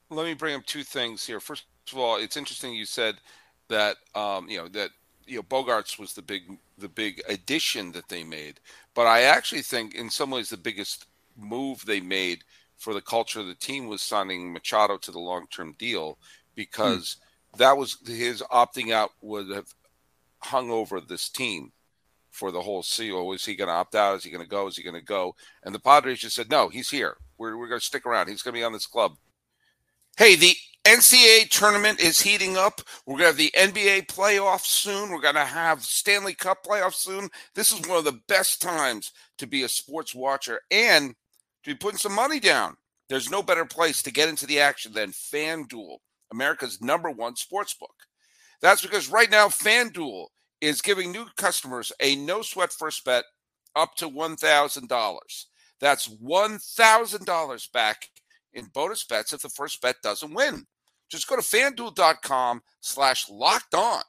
let 0.10 0.26
me 0.26 0.34
bring 0.34 0.56
up 0.56 0.66
two 0.66 0.84
things 0.84 1.26
here. 1.26 1.40
First 1.40 1.66
of 1.92 1.98
all, 1.98 2.18
it's 2.18 2.38
interesting 2.38 2.74
you 2.74 2.86
said 2.86 3.16
that 3.70 3.98
um, 4.16 4.50
you 4.50 4.58
know 4.58 4.68
that 4.70 4.92
you 5.26 5.38
know 5.38 5.44
Bogaerts 5.44 6.00
was 6.00 6.14
the 6.14 6.22
big 6.22 6.44
the 6.78 6.90
big 6.90 7.22
addition 7.28 7.92
that 7.94 8.10
they 8.10 8.24
made, 8.24 8.60
but 8.94 9.08
I 9.08 9.24
actually 9.24 9.62
think 9.62 9.96
in 9.96 10.10
some 10.10 10.32
ways 10.32 10.50
the 10.50 10.58
biggest 10.58 11.06
move 11.38 11.86
they 11.86 12.00
made 12.00 12.44
for 12.78 12.94
the 12.94 13.02
culture 13.02 13.40
of 13.40 13.48
the 13.48 13.56
team 13.56 13.88
was 13.88 14.02
signing 14.02 14.54
Machado 14.54 14.98
to 14.98 15.12
the 15.12 15.20
long 15.20 15.48
term 15.48 15.76
deal 15.78 16.18
because 16.56 17.18
hmm. 17.52 17.58
that 17.60 17.78
was 17.78 17.98
his 18.06 18.42
opting 18.52 18.92
out 18.92 19.12
would 19.22 19.50
have 19.50 19.74
hung 20.40 20.70
over 20.70 21.02
this 21.02 21.30
team 21.30 21.72
for 22.32 22.52
the 22.52 22.62
whole 22.62 22.84
season. 22.84 23.18
Oh, 23.18 23.32
is 23.32 23.46
he 23.46 23.56
going 23.56 23.68
to 23.68 23.74
opt 23.74 23.96
out? 23.96 24.16
Is 24.16 24.24
he 24.24 24.30
going 24.30 24.44
to 24.44 24.50
go? 24.50 24.68
Is 24.68 24.78
he 24.78 24.84
going 24.84 24.96
to 24.96 25.02
go? 25.02 25.36
And 25.64 25.74
the 25.74 25.80
Padres 25.80 26.20
just 26.20 26.36
said, 26.36 26.52
no, 26.52 26.70
he's 26.70 26.90
here. 26.90 27.18
We're, 27.38 27.58
we're 27.58 27.68
going 27.68 27.80
to 27.80 27.86
stick 27.86 28.06
around. 28.06 28.28
He's 28.28 28.44
going 28.44 28.54
to 28.54 28.60
be 28.60 28.64
on 28.64 28.74
this 28.74 28.86
club. 28.86 29.18
Hey, 30.18 30.36
the 30.36 30.56
NCAA 30.84 31.48
tournament 31.52 32.00
is 32.00 32.20
heating 32.20 32.58
up. 32.58 32.82
We're 33.06 33.20
going 33.20 33.36
to 33.36 33.44
have 33.44 33.74
the 33.76 33.80
NBA 33.84 34.08
playoffs 34.08 34.66
soon. 34.66 35.12
We're 35.12 35.22
going 35.22 35.36
to 35.36 35.46
have 35.46 35.84
Stanley 35.84 36.34
Cup 36.34 36.64
playoffs 36.66 36.96
soon. 36.96 37.30
This 37.54 37.72
is 37.72 37.88
one 37.88 38.00
of 38.00 38.04
the 38.04 38.20
best 38.28 38.60
times 38.60 39.12
to 39.38 39.46
be 39.46 39.62
a 39.62 39.70
sports 39.70 40.16
watcher 40.16 40.62
and 40.72 41.14
to 41.64 41.70
be 41.70 41.76
putting 41.76 42.00
some 42.00 42.16
money 42.16 42.40
down. 42.40 42.78
There's 43.10 43.30
no 43.30 43.44
better 43.44 43.64
place 43.64 44.02
to 44.02 44.12
get 44.12 44.28
into 44.28 44.48
the 44.48 44.60
action 44.60 44.92
than 44.92 45.12
FanDuel, 45.12 45.98
America's 46.34 46.82
number 46.82 47.12
one 47.12 47.36
sports 47.36 47.76
book. 47.76 47.94
That's 48.60 48.82
because 48.82 49.10
right 49.10 49.30
now, 49.30 49.50
FanDuel 49.50 50.30
is 50.62 50.82
giving 50.82 51.12
new 51.12 51.28
customers 51.38 51.92
a 52.02 52.16
no 52.16 52.42
sweat 52.42 52.74
first 52.74 53.06
bet 53.06 53.26
up 53.76 53.94
to 53.98 54.10
$1,000. 54.10 55.20
That's 55.80 56.08
$1,000 56.08 57.72
back 57.72 58.10
in 58.54 58.66
bonus 58.74 59.04
bets 59.04 59.34
if 59.34 59.42
the 59.42 59.50
first 59.50 59.82
bet 59.82 59.96
doesn't 60.02 60.34
win. 60.34 60.66
Just 61.10 61.28
go 61.28 61.36
to 61.36 61.42
fanduel.com 61.42 62.62
slash 62.82 63.30
locked 63.30 63.74
on 63.74 64.02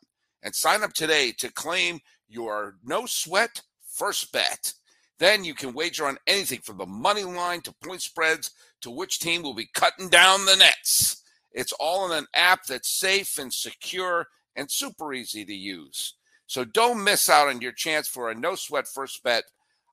and 0.42 0.54
sign 0.54 0.82
up 0.82 0.92
today 0.92 1.32
to 1.38 1.52
claim 1.52 2.00
your 2.28 2.76
no 2.84 3.06
sweat 3.06 3.62
first 3.86 4.32
bet. 4.32 4.72
Then 5.18 5.44
you 5.44 5.54
can 5.54 5.74
wager 5.74 6.06
on 6.06 6.18
anything 6.26 6.60
from 6.60 6.78
the 6.78 6.86
money 6.86 7.24
line 7.24 7.60
to 7.62 7.74
point 7.82 8.02
spreads 8.02 8.52
to 8.82 8.90
which 8.90 9.18
team 9.18 9.42
will 9.42 9.54
be 9.54 9.68
cutting 9.74 10.08
down 10.08 10.44
the 10.44 10.56
nets. 10.56 11.22
It's 11.52 11.72
all 11.72 12.10
in 12.10 12.16
an 12.16 12.26
app 12.34 12.66
that's 12.66 12.88
safe 12.88 13.38
and 13.38 13.52
secure 13.52 14.26
and 14.54 14.70
super 14.70 15.12
easy 15.12 15.44
to 15.44 15.54
use. 15.54 16.14
So 16.46 16.64
don't 16.64 17.02
miss 17.02 17.28
out 17.28 17.48
on 17.48 17.60
your 17.60 17.72
chance 17.72 18.08
for 18.08 18.30
a 18.30 18.34
no 18.34 18.54
sweat 18.54 18.86
first 18.86 19.22
bet 19.22 19.44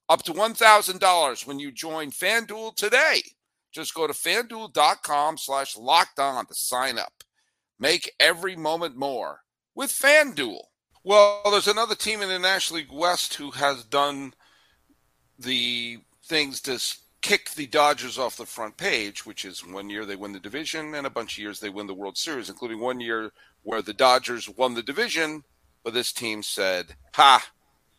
up 0.07 0.23
to 0.23 0.33
$1,000 0.33 1.47
when 1.47 1.59
you 1.59 1.71
join 1.71 2.11
FanDuel 2.11 2.75
today. 2.75 3.21
Just 3.75 3.93
go 3.93 4.07
to 4.07 4.13
fanduel.com 4.13 5.37
slash 5.37 5.75
locked 5.75 6.17
on 6.17 6.45
to 6.45 6.55
sign 6.55 6.97
up. 6.97 7.25
Make 7.77 8.13
every 8.21 8.55
moment 8.55 8.95
more 8.95 9.41
with 9.75 9.91
FanDuel. 9.91 10.61
Well, 11.03 11.41
there's 11.51 11.67
another 11.67 11.93
team 11.93 12.21
in 12.21 12.29
the 12.29 12.39
National 12.39 12.79
League 12.79 12.93
West 12.93 13.33
who 13.33 13.51
has 13.51 13.83
done 13.83 14.33
the 15.37 15.97
things 16.23 16.61
to 16.61 16.81
kick 17.21 17.49
the 17.51 17.67
Dodgers 17.67 18.17
off 18.17 18.37
the 18.37 18.45
front 18.45 18.77
page, 18.77 19.25
which 19.25 19.43
is 19.43 19.67
one 19.67 19.89
year 19.89 20.05
they 20.05 20.15
win 20.15 20.31
the 20.31 20.39
division 20.39 20.95
and 20.95 21.05
a 21.05 21.09
bunch 21.09 21.33
of 21.33 21.39
years 21.39 21.59
they 21.59 21.69
win 21.69 21.85
the 21.85 21.93
World 21.93 22.17
Series, 22.17 22.49
including 22.49 22.79
one 22.79 23.01
year 23.01 23.33
where 23.63 23.81
the 23.81 23.93
Dodgers 23.93 24.47
won 24.47 24.73
the 24.73 24.83
division, 24.83 25.43
but 25.83 25.93
this 25.93 26.13
team 26.13 26.41
said, 26.41 26.95
Ha, 27.15 27.45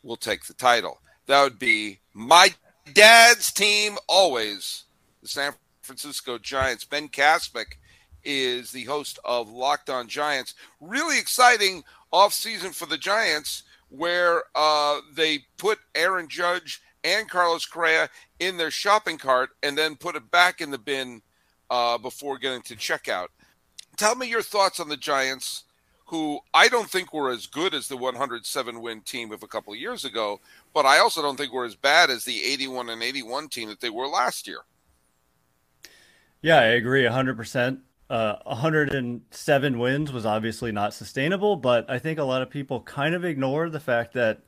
we'll 0.03 0.17
take 0.17 0.47
the 0.47 0.55
title. 0.55 1.03
That 1.27 1.43
would 1.45 1.59
be 1.59 1.99
my 2.15 2.55
dad's 2.95 3.53
team 3.53 3.99
always, 4.09 4.85
the 5.21 5.29
San 5.29 5.53
Francisco 5.87 6.37
Giants. 6.37 6.85
Ben 6.85 7.09
Kaspick 7.09 7.79
is 8.25 8.73
the 8.73 8.85
host 8.85 9.19
of 9.25 9.49
Locked 9.49 9.89
On 9.89 10.09
Giants. 10.09 10.55
Really 10.81 11.19
exciting 11.19 11.85
offseason 12.13 12.75
for 12.75 12.87
the 12.87 12.99
Giants 12.99 13.63
where 13.89 14.43
uh, 14.55 15.01
they 15.15 15.45
put 15.59 15.79
Aaron 15.95 16.29
Judge 16.29 16.83
and 17.05 17.31
Carlos 17.31 17.67
Correa 17.67 18.11
in 18.41 18.57
their 18.57 18.71
shopping 18.71 19.17
cart 19.17 19.51
and 19.63 19.79
then 19.79 19.95
put 19.95 20.17
it 20.17 20.31
back 20.31 20.61
in 20.61 20.73
the 20.73 20.79
bin 20.79 21.23
uh, 21.71 21.97
before 21.99 22.37
getting 22.37 22.63
to 22.63 22.75
checkout. 22.75 23.29
Tell 23.97 24.17
me 24.17 24.29
your 24.29 24.43
thoughts 24.43 24.81
on 24.81 24.89
the 24.89 24.97
Giants, 24.97 25.65
who 26.07 26.41
I 26.53 26.69
don't 26.69 26.91
think 26.91 27.13
were 27.13 27.31
as 27.31 27.47
good 27.47 27.75
as 27.75 27.89
the 27.89 27.97
107 27.97 28.81
win 28.81 29.01
team 29.03 29.33
of 29.33 29.43
a 29.43 29.49
couple 29.49 29.73
of 29.73 29.79
years 29.79 30.05
ago, 30.05 30.41
but 30.75 30.85
I 30.85 30.99
also 30.99 31.23
don't 31.23 31.37
think 31.37 31.53
were 31.53 31.65
as 31.65 31.77
bad 31.77 32.11
as 32.11 32.25
the 32.25 32.43
81 32.43 32.91
and 32.91 33.03
81 33.03 33.49
team 33.49 33.69
that 33.69 33.81
they 33.81 33.91
were 33.91 34.09
last 34.09 34.47
year. 34.47 34.61
Yeah, 36.43 36.59
I 36.59 36.65
agree 36.65 37.05
100%. 37.05 37.81
Uh, 38.09 38.37
107 38.45 39.79
wins 39.79 40.13
was 40.13 40.25
obviously 40.25 40.71
not 40.71 40.95
sustainable, 40.95 41.57
but 41.57 41.91
I 41.91 41.99
think 41.99 42.19
a 42.19 42.25
lot 42.25 42.43
of 42.43 42.51
people 42.51 42.81
kind 42.83 43.15
of 43.15 43.25
ignore 43.25 43.69
the 43.69 43.81
fact 43.81 44.13
that 44.15 44.43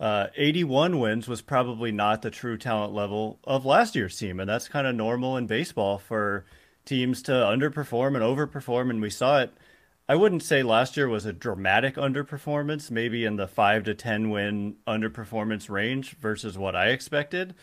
uh, 0.00 0.26
81 0.36 0.98
wins 0.98 1.28
was 1.28 1.40
probably 1.40 1.92
not 1.92 2.22
the 2.22 2.30
true 2.30 2.58
talent 2.58 2.92
level 2.92 3.38
of 3.44 3.64
last 3.64 3.94
year's 3.94 4.18
team. 4.18 4.40
And 4.40 4.48
that's 4.50 4.68
kind 4.68 4.86
of 4.86 4.94
normal 4.96 5.36
in 5.36 5.46
baseball 5.46 5.98
for 5.98 6.44
teams 6.84 7.22
to 7.22 7.32
underperform 7.32 8.16
and 8.16 8.24
overperform. 8.24 8.90
And 8.90 9.00
we 9.00 9.10
saw 9.10 9.40
it. 9.40 9.54
I 10.08 10.16
wouldn't 10.16 10.42
say 10.42 10.62
last 10.62 10.96
year 10.96 11.08
was 11.08 11.26
a 11.26 11.32
dramatic 11.32 11.94
underperformance, 11.96 12.90
maybe 12.90 13.24
in 13.24 13.36
the 13.36 13.48
five 13.48 13.84
to 13.84 13.94
10 13.94 14.30
win 14.30 14.76
underperformance 14.86 15.68
range 15.70 16.16
versus 16.18 16.58
what 16.58 16.76
I 16.76 16.88
expected. 16.88 17.54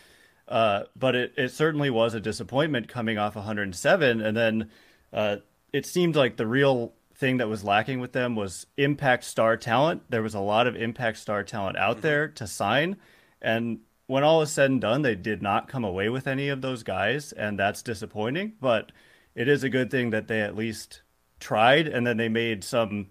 Uh, 0.47 0.83
but 0.95 1.15
it, 1.15 1.33
it 1.37 1.51
certainly 1.51 1.89
was 1.89 2.13
a 2.13 2.19
disappointment 2.19 2.87
coming 2.87 3.17
off 3.17 3.35
107. 3.35 4.21
And 4.21 4.35
then 4.35 4.69
uh, 5.11 5.37
it 5.71 5.85
seemed 5.85 6.15
like 6.15 6.37
the 6.37 6.47
real 6.47 6.93
thing 7.15 7.37
that 7.37 7.47
was 7.47 7.63
lacking 7.63 7.99
with 7.99 8.11
them 8.11 8.35
was 8.35 8.67
impact 8.77 9.23
star 9.23 9.55
talent. 9.55 10.03
There 10.09 10.21
was 10.21 10.33
a 10.33 10.39
lot 10.39 10.67
of 10.67 10.75
impact 10.75 11.17
star 11.17 11.43
talent 11.43 11.77
out 11.77 11.97
mm-hmm. 11.97 12.01
there 12.01 12.27
to 12.29 12.47
sign. 12.47 12.97
And 13.41 13.79
when 14.07 14.23
all 14.23 14.41
is 14.41 14.51
said 14.51 14.69
and 14.69 14.81
done, 14.81 15.01
they 15.01 15.15
did 15.15 15.41
not 15.41 15.67
come 15.67 15.83
away 15.83 16.09
with 16.09 16.27
any 16.27 16.49
of 16.49 16.61
those 16.61 16.83
guys. 16.83 17.31
And 17.31 17.57
that's 17.57 17.81
disappointing. 17.81 18.53
But 18.59 18.91
it 19.35 19.47
is 19.47 19.63
a 19.63 19.69
good 19.69 19.89
thing 19.89 20.09
that 20.09 20.27
they 20.27 20.41
at 20.41 20.55
least 20.55 21.01
tried 21.39 21.87
and 21.87 22.05
then 22.05 22.17
they 22.17 22.29
made 22.29 22.63
some, 22.63 23.07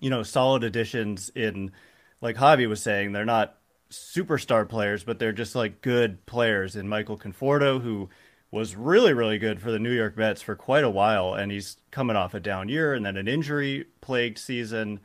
you 0.00 0.10
know, 0.10 0.22
solid 0.22 0.64
additions 0.64 1.30
in, 1.30 1.72
like 2.20 2.36
Javi 2.36 2.68
was 2.68 2.82
saying, 2.82 3.12
they're 3.12 3.24
not 3.24 3.58
superstar 3.94 4.68
players, 4.68 5.04
but 5.04 5.18
they're 5.18 5.32
just 5.32 5.54
like 5.54 5.80
good 5.80 6.24
players 6.26 6.76
And 6.76 6.88
Michael 6.88 7.18
Conforto, 7.18 7.80
who 7.80 8.08
was 8.50 8.76
really, 8.76 9.12
really 9.12 9.38
good 9.38 9.60
for 9.60 9.70
the 9.72 9.78
New 9.78 9.92
York 9.92 10.16
Mets 10.16 10.40
for 10.40 10.54
quite 10.54 10.84
a 10.84 10.90
while, 10.90 11.34
and 11.34 11.50
he's 11.50 11.76
coming 11.90 12.16
off 12.16 12.34
a 12.34 12.40
down 12.40 12.68
year 12.68 12.94
and 12.94 13.04
then 13.04 13.16
an 13.16 13.26
injury 13.26 13.86
plagued 14.00 14.38
season. 14.38 15.00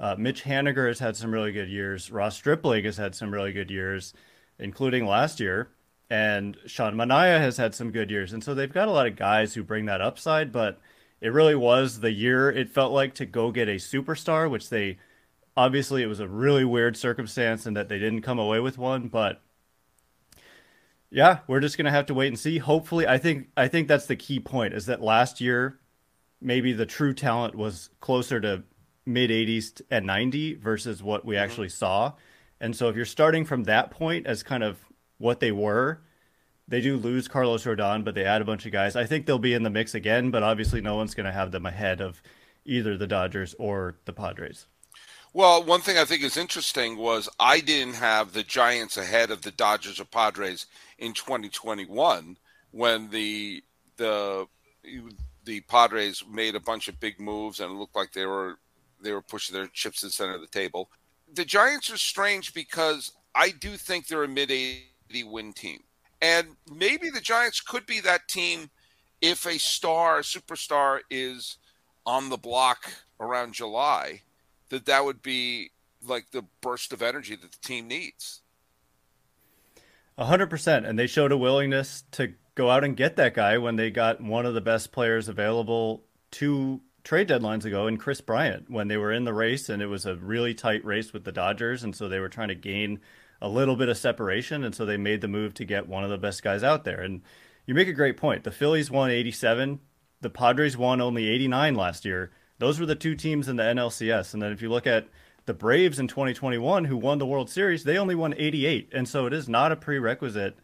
Uh, 0.00 0.16
Mitch 0.18 0.44
Haniger 0.44 0.88
has 0.88 0.98
had 1.00 1.16
some 1.16 1.30
really 1.30 1.52
good 1.52 1.68
years. 1.68 2.10
Ross 2.10 2.36
Stripling 2.36 2.84
has 2.84 2.96
had 2.96 3.14
some 3.14 3.32
really 3.32 3.52
good 3.52 3.70
years, 3.70 4.14
including 4.58 5.06
last 5.06 5.38
year. 5.38 5.68
And 6.10 6.56
Sean 6.66 6.94
Manaea 6.94 7.38
has 7.38 7.56
had 7.56 7.74
some 7.74 7.90
good 7.90 8.10
years. 8.10 8.32
And 8.32 8.42
so 8.42 8.54
they've 8.54 8.72
got 8.72 8.88
a 8.88 8.92
lot 8.92 9.06
of 9.06 9.16
guys 9.16 9.54
who 9.54 9.62
bring 9.62 9.86
that 9.86 10.00
upside, 10.00 10.52
but 10.52 10.80
it 11.20 11.32
really 11.32 11.54
was 11.54 12.00
the 12.00 12.12
year 12.12 12.50
it 12.50 12.68
felt 12.70 12.92
like 12.92 13.14
to 13.14 13.26
go 13.26 13.50
get 13.50 13.68
a 13.68 13.76
superstar, 13.76 14.50
which 14.50 14.68
they 14.68 14.98
obviously 15.56 16.02
it 16.02 16.06
was 16.06 16.20
a 16.20 16.28
really 16.28 16.64
weird 16.64 16.96
circumstance 16.96 17.66
and 17.66 17.76
that 17.76 17.88
they 17.88 17.98
didn't 17.98 18.22
come 18.22 18.38
away 18.38 18.60
with 18.60 18.78
one, 18.78 19.08
but 19.08 19.40
yeah, 21.10 21.40
we're 21.46 21.60
just 21.60 21.76
gonna 21.76 21.90
have 21.90 22.06
to 22.06 22.14
wait 22.14 22.28
and 22.28 22.38
see. 22.38 22.58
Hopefully, 22.58 23.06
I 23.06 23.18
think 23.18 23.48
I 23.56 23.68
think 23.68 23.88
that's 23.88 24.06
the 24.06 24.16
key 24.16 24.40
point 24.40 24.74
is 24.74 24.86
that 24.86 25.00
last 25.00 25.40
year 25.40 25.78
maybe 26.40 26.72
the 26.72 26.86
true 26.86 27.14
talent 27.14 27.54
was 27.54 27.90
closer 28.00 28.40
to 28.40 28.62
mid 29.06 29.30
80s 29.30 29.82
and 29.90 30.06
90 30.06 30.54
versus 30.54 31.02
what 31.02 31.24
we 31.24 31.34
mm-hmm. 31.34 31.44
actually 31.44 31.68
saw. 31.68 32.12
And 32.60 32.74
so 32.76 32.88
if 32.88 32.96
you're 32.96 33.04
starting 33.04 33.44
from 33.44 33.64
that 33.64 33.90
point 33.90 34.26
as 34.26 34.42
kind 34.42 34.62
of 34.62 34.78
what 35.18 35.40
they 35.40 35.52
were, 35.52 36.02
they 36.66 36.80
do 36.80 36.96
lose 36.96 37.28
Carlos 37.28 37.64
Rodon, 37.64 38.04
but 38.04 38.14
they 38.14 38.24
add 38.24 38.40
a 38.40 38.44
bunch 38.44 38.64
of 38.64 38.72
guys. 38.72 38.96
I 38.96 39.04
think 39.04 39.26
they'll 39.26 39.38
be 39.38 39.54
in 39.54 39.62
the 39.62 39.70
mix 39.70 39.94
again, 39.94 40.30
but 40.30 40.42
obviously 40.42 40.80
no 40.80 40.96
one's 40.96 41.14
going 41.14 41.26
to 41.26 41.32
have 41.32 41.50
them 41.50 41.66
ahead 41.66 42.00
of 42.00 42.22
either 42.64 42.96
the 42.96 43.06
Dodgers 43.06 43.54
or 43.58 43.98
the 44.06 44.12
Padres. 44.12 44.66
Well, 45.36 45.64
one 45.64 45.80
thing 45.80 45.98
I 45.98 46.04
think 46.04 46.22
is 46.22 46.36
interesting 46.36 46.96
was 46.96 47.28
I 47.40 47.58
didn't 47.58 47.94
have 47.94 48.32
the 48.32 48.44
Giants 48.44 48.96
ahead 48.96 49.32
of 49.32 49.42
the 49.42 49.50
Dodgers 49.50 49.98
or 49.98 50.04
Padres 50.04 50.66
in 51.00 51.12
2021 51.12 52.36
when 52.70 53.10
the 53.10 53.64
the 53.96 54.46
the 55.44 55.60
Padres 55.62 56.22
made 56.30 56.54
a 56.54 56.60
bunch 56.60 56.86
of 56.86 57.00
big 57.00 57.18
moves 57.18 57.58
and 57.58 57.72
it 57.72 57.74
looked 57.74 57.96
like 57.96 58.12
they 58.12 58.26
were 58.26 58.58
they 59.02 59.10
were 59.10 59.20
pushing 59.20 59.54
their 59.54 59.66
chips 59.66 60.00
to 60.00 60.06
the 60.06 60.12
center 60.12 60.36
of 60.36 60.40
the 60.40 60.46
table. 60.46 60.88
The 61.34 61.44
Giants 61.44 61.90
are 61.90 61.98
strange 61.98 62.54
because 62.54 63.10
I 63.34 63.50
do 63.50 63.76
think 63.76 64.06
they're 64.06 64.22
a 64.22 64.28
mid 64.28 64.52
80 64.52 64.84
win 65.24 65.52
team. 65.52 65.80
And 66.22 66.50
maybe 66.72 67.10
the 67.10 67.20
Giants 67.20 67.60
could 67.60 67.86
be 67.86 67.98
that 68.02 68.28
team 68.28 68.70
if 69.20 69.46
a 69.46 69.58
star, 69.58 70.20
a 70.20 70.22
superstar 70.22 71.00
is 71.10 71.56
on 72.06 72.28
the 72.28 72.36
block 72.36 72.92
around 73.18 73.54
July, 73.54 74.20
that 74.74 74.86
that 74.86 75.04
would 75.04 75.22
be 75.22 75.70
like 76.04 76.30
the 76.32 76.44
burst 76.60 76.92
of 76.92 77.02
energy 77.02 77.36
that 77.36 77.52
the 77.52 77.58
team 77.58 77.88
needs. 77.88 78.42
A 80.18 80.26
hundred 80.26 80.50
percent, 80.50 80.86
and 80.86 80.98
they 80.98 81.06
showed 81.06 81.32
a 81.32 81.36
willingness 81.36 82.04
to 82.12 82.34
go 82.54 82.70
out 82.70 82.84
and 82.84 82.96
get 82.96 83.16
that 83.16 83.34
guy 83.34 83.58
when 83.58 83.76
they 83.76 83.90
got 83.90 84.20
one 84.20 84.46
of 84.46 84.54
the 84.54 84.60
best 84.60 84.92
players 84.92 85.28
available 85.28 86.04
two 86.30 86.80
trade 87.02 87.28
deadlines 87.28 87.64
ago 87.64 87.86
in 87.86 87.96
Kris 87.96 88.20
Bryant 88.20 88.70
when 88.70 88.88
they 88.88 88.96
were 88.96 89.12
in 89.12 89.24
the 89.24 89.34
race 89.34 89.68
and 89.68 89.82
it 89.82 89.86
was 89.86 90.06
a 90.06 90.16
really 90.16 90.54
tight 90.54 90.84
race 90.84 91.12
with 91.12 91.24
the 91.24 91.32
Dodgers. 91.32 91.82
And 91.82 91.94
so 91.94 92.08
they 92.08 92.20
were 92.20 92.28
trying 92.28 92.48
to 92.48 92.54
gain 92.54 93.00
a 93.42 93.48
little 93.48 93.76
bit 93.76 93.88
of 93.88 93.98
separation. 93.98 94.64
And 94.64 94.74
so 94.74 94.86
they 94.86 94.96
made 94.96 95.20
the 95.20 95.28
move 95.28 95.52
to 95.54 95.64
get 95.64 95.88
one 95.88 96.04
of 96.04 96.10
the 96.10 96.16
best 96.16 96.42
guys 96.42 96.62
out 96.62 96.84
there. 96.84 97.00
And 97.00 97.22
you 97.66 97.74
make 97.74 97.88
a 97.88 97.92
great 97.92 98.16
point. 98.16 98.44
The 98.44 98.52
Phillies 98.52 98.90
won 98.90 99.10
87 99.10 99.80
the 100.24 100.30
Padres 100.30 100.76
won 100.76 101.02
only 101.02 101.28
89 101.28 101.74
last 101.74 102.04
year 102.06 102.32
those 102.58 102.78
were 102.78 102.86
the 102.86 102.94
two 102.94 103.14
teams 103.14 103.48
in 103.48 103.56
the 103.56 103.62
NLCS 103.62 104.34
and 104.34 104.42
then 104.42 104.52
if 104.52 104.62
you 104.62 104.68
look 104.68 104.86
at 104.86 105.08
the 105.46 105.54
Braves 105.54 105.98
in 105.98 106.08
2021, 106.08 106.84
who 106.84 106.96
won 106.96 107.18
the 107.18 107.26
World 107.26 107.50
Series, 107.50 107.84
they 107.84 107.98
only 107.98 108.14
won 108.14 108.34
88. 108.36 108.88
And 108.92 109.08
so 109.08 109.26
it 109.26 109.32
is 109.32 109.48
not 109.48 109.72
a 109.72 109.76
prerequisite 109.76 110.56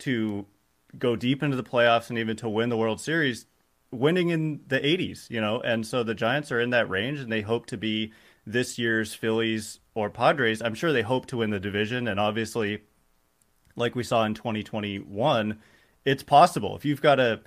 to 0.00 0.46
go 0.96 1.16
deep 1.16 1.42
into 1.42 1.56
the 1.56 1.64
playoffs 1.64 2.08
and 2.08 2.18
even 2.18 2.36
to 2.36 2.48
win 2.48 2.68
the 2.68 2.76
World 2.76 3.00
Series, 3.00 3.46
winning 3.90 4.28
in 4.28 4.60
the 4.68 4.78
80s, 4.78 5.28
you 5.28 5.40
know? 5.40 5.60
And 5.60 5.86
so 5.86 6.02
the 6.02 6.14
Giants 6.14 6.52
are 6.52 6.60
in 6.60 6.70
that 6.70 6.88
range 6.88 7.18
and 7.18 7.32
they 7.32 7.40
hope 7.40 7.66
to 7.66 7.76
be 7.76 8.12
this 8.46 8.78
year's 8.78 9.12
Phillies 9.12 9.80
or 9.94 10.08
Padres. 10.08 10.62
I'm 10.62 10.74
sure 10.74 10.92
they 10.92 11.02
hope 11.02 11.26
to 11.26 11.38
win 11.38 11.50
the 11.50 11.60
division. 11.60 12.06
And 12.06 12.20
obviously, 12.20 12.82
like 13.74 13.96
we 13.96 14.04
saw 14.04 14.24
in 14.24 14.34
2021, 14.34 15.58
it's 16.04 16.22
possible. 16.22 16.76
If 16.76 16.84
you've 16.84 17.02
got 17.02 17.18
a 17.18 17.40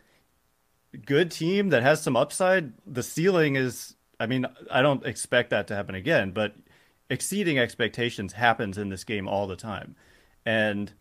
good 0.97 1.31
team 1.31 1.69
that 1.69 1.83
has 1.83 2.01
some 2.01 2.15
upside, 2.15 2.73
the 2.85 3.03
ceiling 3.03 3.55
is. 3.55 3.95
I 4.19 4.27
mean, 4.27 4.45
I 4.69 4.83
don't 4.83 5.05
expect 5.05 5.49
that 5.49 5.67
to 5.67 5.75
happen 5.75 5.95
again, 5.95 6.31
but 6.31 6.53
exceeding 7.09 7.57
expectations 7.57 8.33
happens 8.33 8.77
in 8.77 8.89
this 8.89 9.03
game 9.03 9.27
all 9.27 9.47
the 9.47 9.55
time. 9.55 9.95
And 10.45 10.93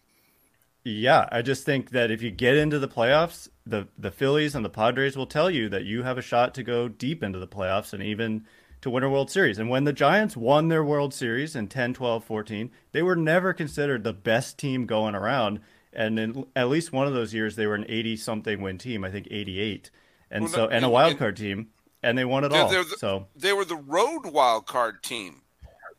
yeah, 0.84 1.28
I 1.30 1.42
just 1.42 1.64
think 1.64 1.90
that 1.90 2.10
if 2.10 2.22
you 2.22 2.30
get 2.30 2.56
into 2.56 2.78
the 2.78 2.88
playoffs, 2.88 3.48
the 3.66 3.88
the 3.98 4.10
Phillies 4.10 4.54
and 4.54 4.64
the 4.64 4.70
Padres 4.70 5.16
will 5.16 5.26
tell 5.26 5.50
you 5.50 5.68
that 5.68 5.84
you 5.84 6.02
have 6.02 6.18
a 6.18 6.22
shot 6.22 6.54
to 6.54 6.62
go 6.62 6.88
deep 6.88 7.22
into 7.22 7.38
the 7.38 7.46
playoffs 7.46 7.92
and 7.92 8.02
even 8.02 8.46
to 8.80 8.90
win 8.90 9.02
a 9.02 9.10
World 9.10 9.30
Series. 9.30 9.58
And 9.58 9.68
when 9.68 9.84
the 9.84 9.92
Giants 9.92 10.36
won 10.36 10.68
their 10.68 10.82
World 10.82 11.12
Series 11.12 11.54
in 11.54 11.68
10, 11.68 11.92
12, 11.94 12.24
14, 12.24 12.70
they 12.92 13.02
were 13.02 13.16
never 13.16 13.52
considered 13.52 14.04
the 14.04 14.14
best 14.14 14.58
team 14.58 14.86
going 14.86 15.14
around. 15.14 15.60
And 15.92 16.18
in 16.18 16.46
at 16.54 16.68
least 16.68 16.92
one 16.92 17.06
of 17.06 17.14
those 17.14 17.34
years, 17.34 17.56
they 17.56 17.66
were 17.66 17.74
an 17.74 17.86
80 17.88 18.16
something 18.16 18.60
win 18.60 18.78
team, 18.78 19.04
I 19.04 19.10
think 19.10 19.28
88. 19.30 19.90
And 20.30 20.44
well, 20.44 20.52
so, 20.52 20.68
and 20.68 20.84
a 20.84 20.88
wild 20.88 21.18
card 21.18 21.36
team, 21.36 21.68
and 22.02 22.16
they 22.16 22.24
won 22.24 22.44
it 22.44 22.52
all. 22.52 22.68
The, 22.68 22.84
so 22.98 23.26
they 23.34 23.52
were 23.52 23.64
the 23.64 23.76
road 23.76 24.26
wild 24.26 24.66
card 24.66 25.02
team 25.02 25.42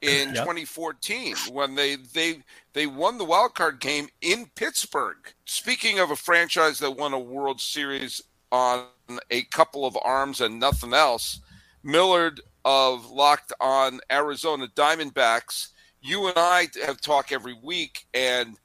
in 0.01 0.29
yep. 0.29 0.43
2014 0.45 1.35
when 1.51 1.75
they 1.75 1.95
they 1.95 2.39
they 2.73 2.87
won 2.87 3.17
the 3.17 3.25
wild 3.25 3.53
card 3.55 3.79
game 3.79 4.07
in 4.21 4.49
Pittsburgh. 4.55 5.17
Speaking 5.45 5.99
of 5.99 6.11
a 6.11 6.15
franchise 6.15 6.79
that 6.79 6.91
won 6.91 7.13
a 7.13 7.19
World 7.19 7.59
Series 7.59 8.21
on 8.51 8.85
a 9.29 9.43
couple 9.43 9.85
of 9.85 9.97
arms 10.03 10.41
and 10.41 10.59
nothing 10.59 10.93
else, 10.93 11.41
Millard 11.83 12.41
of 12.65 13.09
Locked 13.09 13.53
On 13.59 13.99
Arizona 14.11 14.67
Diamondbacks. 14.75 15.69
You 16.03 16.27
and 16.27 16.37
I 16.37 16.67
have 16.85 16.99
talked 16.99 17.31
every 17.31 17.55
week, 17.61 18.07
and 18.13 18.57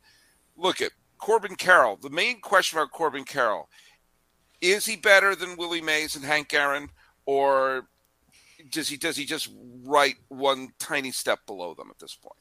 look 0.57 0.81
at 0.81 0.93
Corbin 1.19 1.57
Carroll. 1.57 1.97
The 1.97 2.11
main 2.11 2.41
question 2.41 2.79
about 2.79 2.93
Corbin 2.93 3.25
Carroll 3.25 3.69
is 4.61 4.87
he 4.87 4.97
better 4.97 5.35
than 5.35 5.57
Willie 5.57 5.81
Mays 5.81 6.17
and 6.17 6.25
Hank 6.25 6.53
Aaron, 6.55 6.89
or 7.27 7.89
does 8.71 8.89
he 8.89 8.97
does 8.97 9.17
he 9.17 9.25
just 9.25 9.51
write 9.85 10.17
one 10.29 10.71
tiny 10.79 11.11
step 11.11 11.41
below 11.47 11.75
them 11.75 11.89
at 11.91 11.99
this 11.99 12.15
point? 12.15 12.39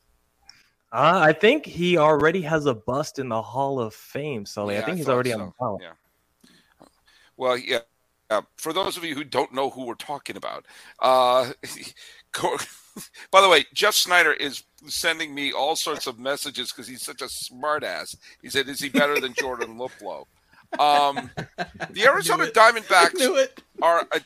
Uh, 0.92 1.20
I 1.22 1.34
think 1.34 1.66
he 1.66 1.98
already 1.98 2.42
has 2.42 2.66
a 2.68 2.74
bust 2.74 3.20
in 3.20 3.28
the 3.28 3.42
Hall 3.42 3.80
of 3.80 3.94
Fame, 3.94 4.46
Sully. 4.46 4.76
Yeah, 4.76 4.82
I 4.82 4.86
think 4.86 4.96
I 4.96 4.98
he's 4.98 5.10
already 5.10 5.32
so. 5.32 5.40
on 5.40 5.46
the 5.48 5.54
ballot. 5.60 5.82
Yeah. 5.82 6.88
Well, 7.38 7.58
yeah, 7.58 7.80
uh, 8.30 8.44
for 8.56 8.72
those 8.72 8.96
of 8.96 9.04
you 9.04 9.14
who 9.14 9.26
don't 9.26 9.54
know 9.54 9.70
who 9.70 9.86
we're 9.86 9.96
talking 9.96 10.38
about, 10.38 10.66
uh, 11.00 11.52
by 13.32 13.42
the 13.42 13.50
way, 13.50 13.66
Jeff 13.74 13.94
Snyder 13.94 14.32
is 14.32 14.64
sending 14.88 15.34
me 15.34 15.52
all 15.52 15.76
sorts 15.76 16.08
of 16.08 16.20
messages 16.20 16.72
because 16.72 16.88
he's 16.88 17.02
such 17.02 17.22
a 17.22 17.26
smartass. 17.26 18.16
He 18.42 18.50
said, 18.50 18.68
"Is 18.68 18.80
he 18.80 18.90
better 18.90 19.20
than 19.20 19.34
Jordan 19.34 19.78
Luplow?" 19.78 20.26
Um, 20.80 21.30
the 21.92 22.04
Arizona 22.06 22.48
Diamondbacks 22.48 23.50
are 23.82 24.08
a 24.12 24.22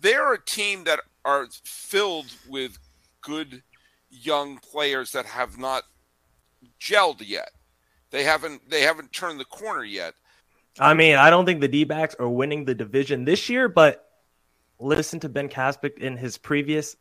they 0.00 0.14
are 0.14 0.34
a 0.34 0.44
team 0.44 0.84
that 0.84 1.00
are 1.24 1.48
filled 1.64 2.32
with 2.48 2.78
good 3.20 3.62
young 4.10 4.58
players 4.58 5.12
that 5.12 5.26
have 5.26 5.58
not 5.58 5.84
gelled 6.80 7.26
yet. 7.26 7.50
They 8.10 8.22
haven't 8.22 8.68
they 8.70 8.82
haven't 8.82 9.12
turned 9.12 9.40
the 9.40 9.44
corner 9.44 9.84
yet. 9.84 10.14
I 10.78 10.94
mean, 10.94 11.16
I 11.16 11.30
don't 11.30 11.46
think 11.46 11.62
the 11.62 11.68
D-backs 11.68 12.16
are 12.18 12.28
winning 12.28 12.66
the 12.66 12.74
division 12.74 13.24
this 13.24 13.48
year, 13.48 13.66
but 13.66 14.06
listen 14.78 15.18
to 15.20 15.28
Ben 15.28 15.48
Caspick 15.48 15.98
in 15.98 16.18
his 16.18 16.36
previous 16.36 16.96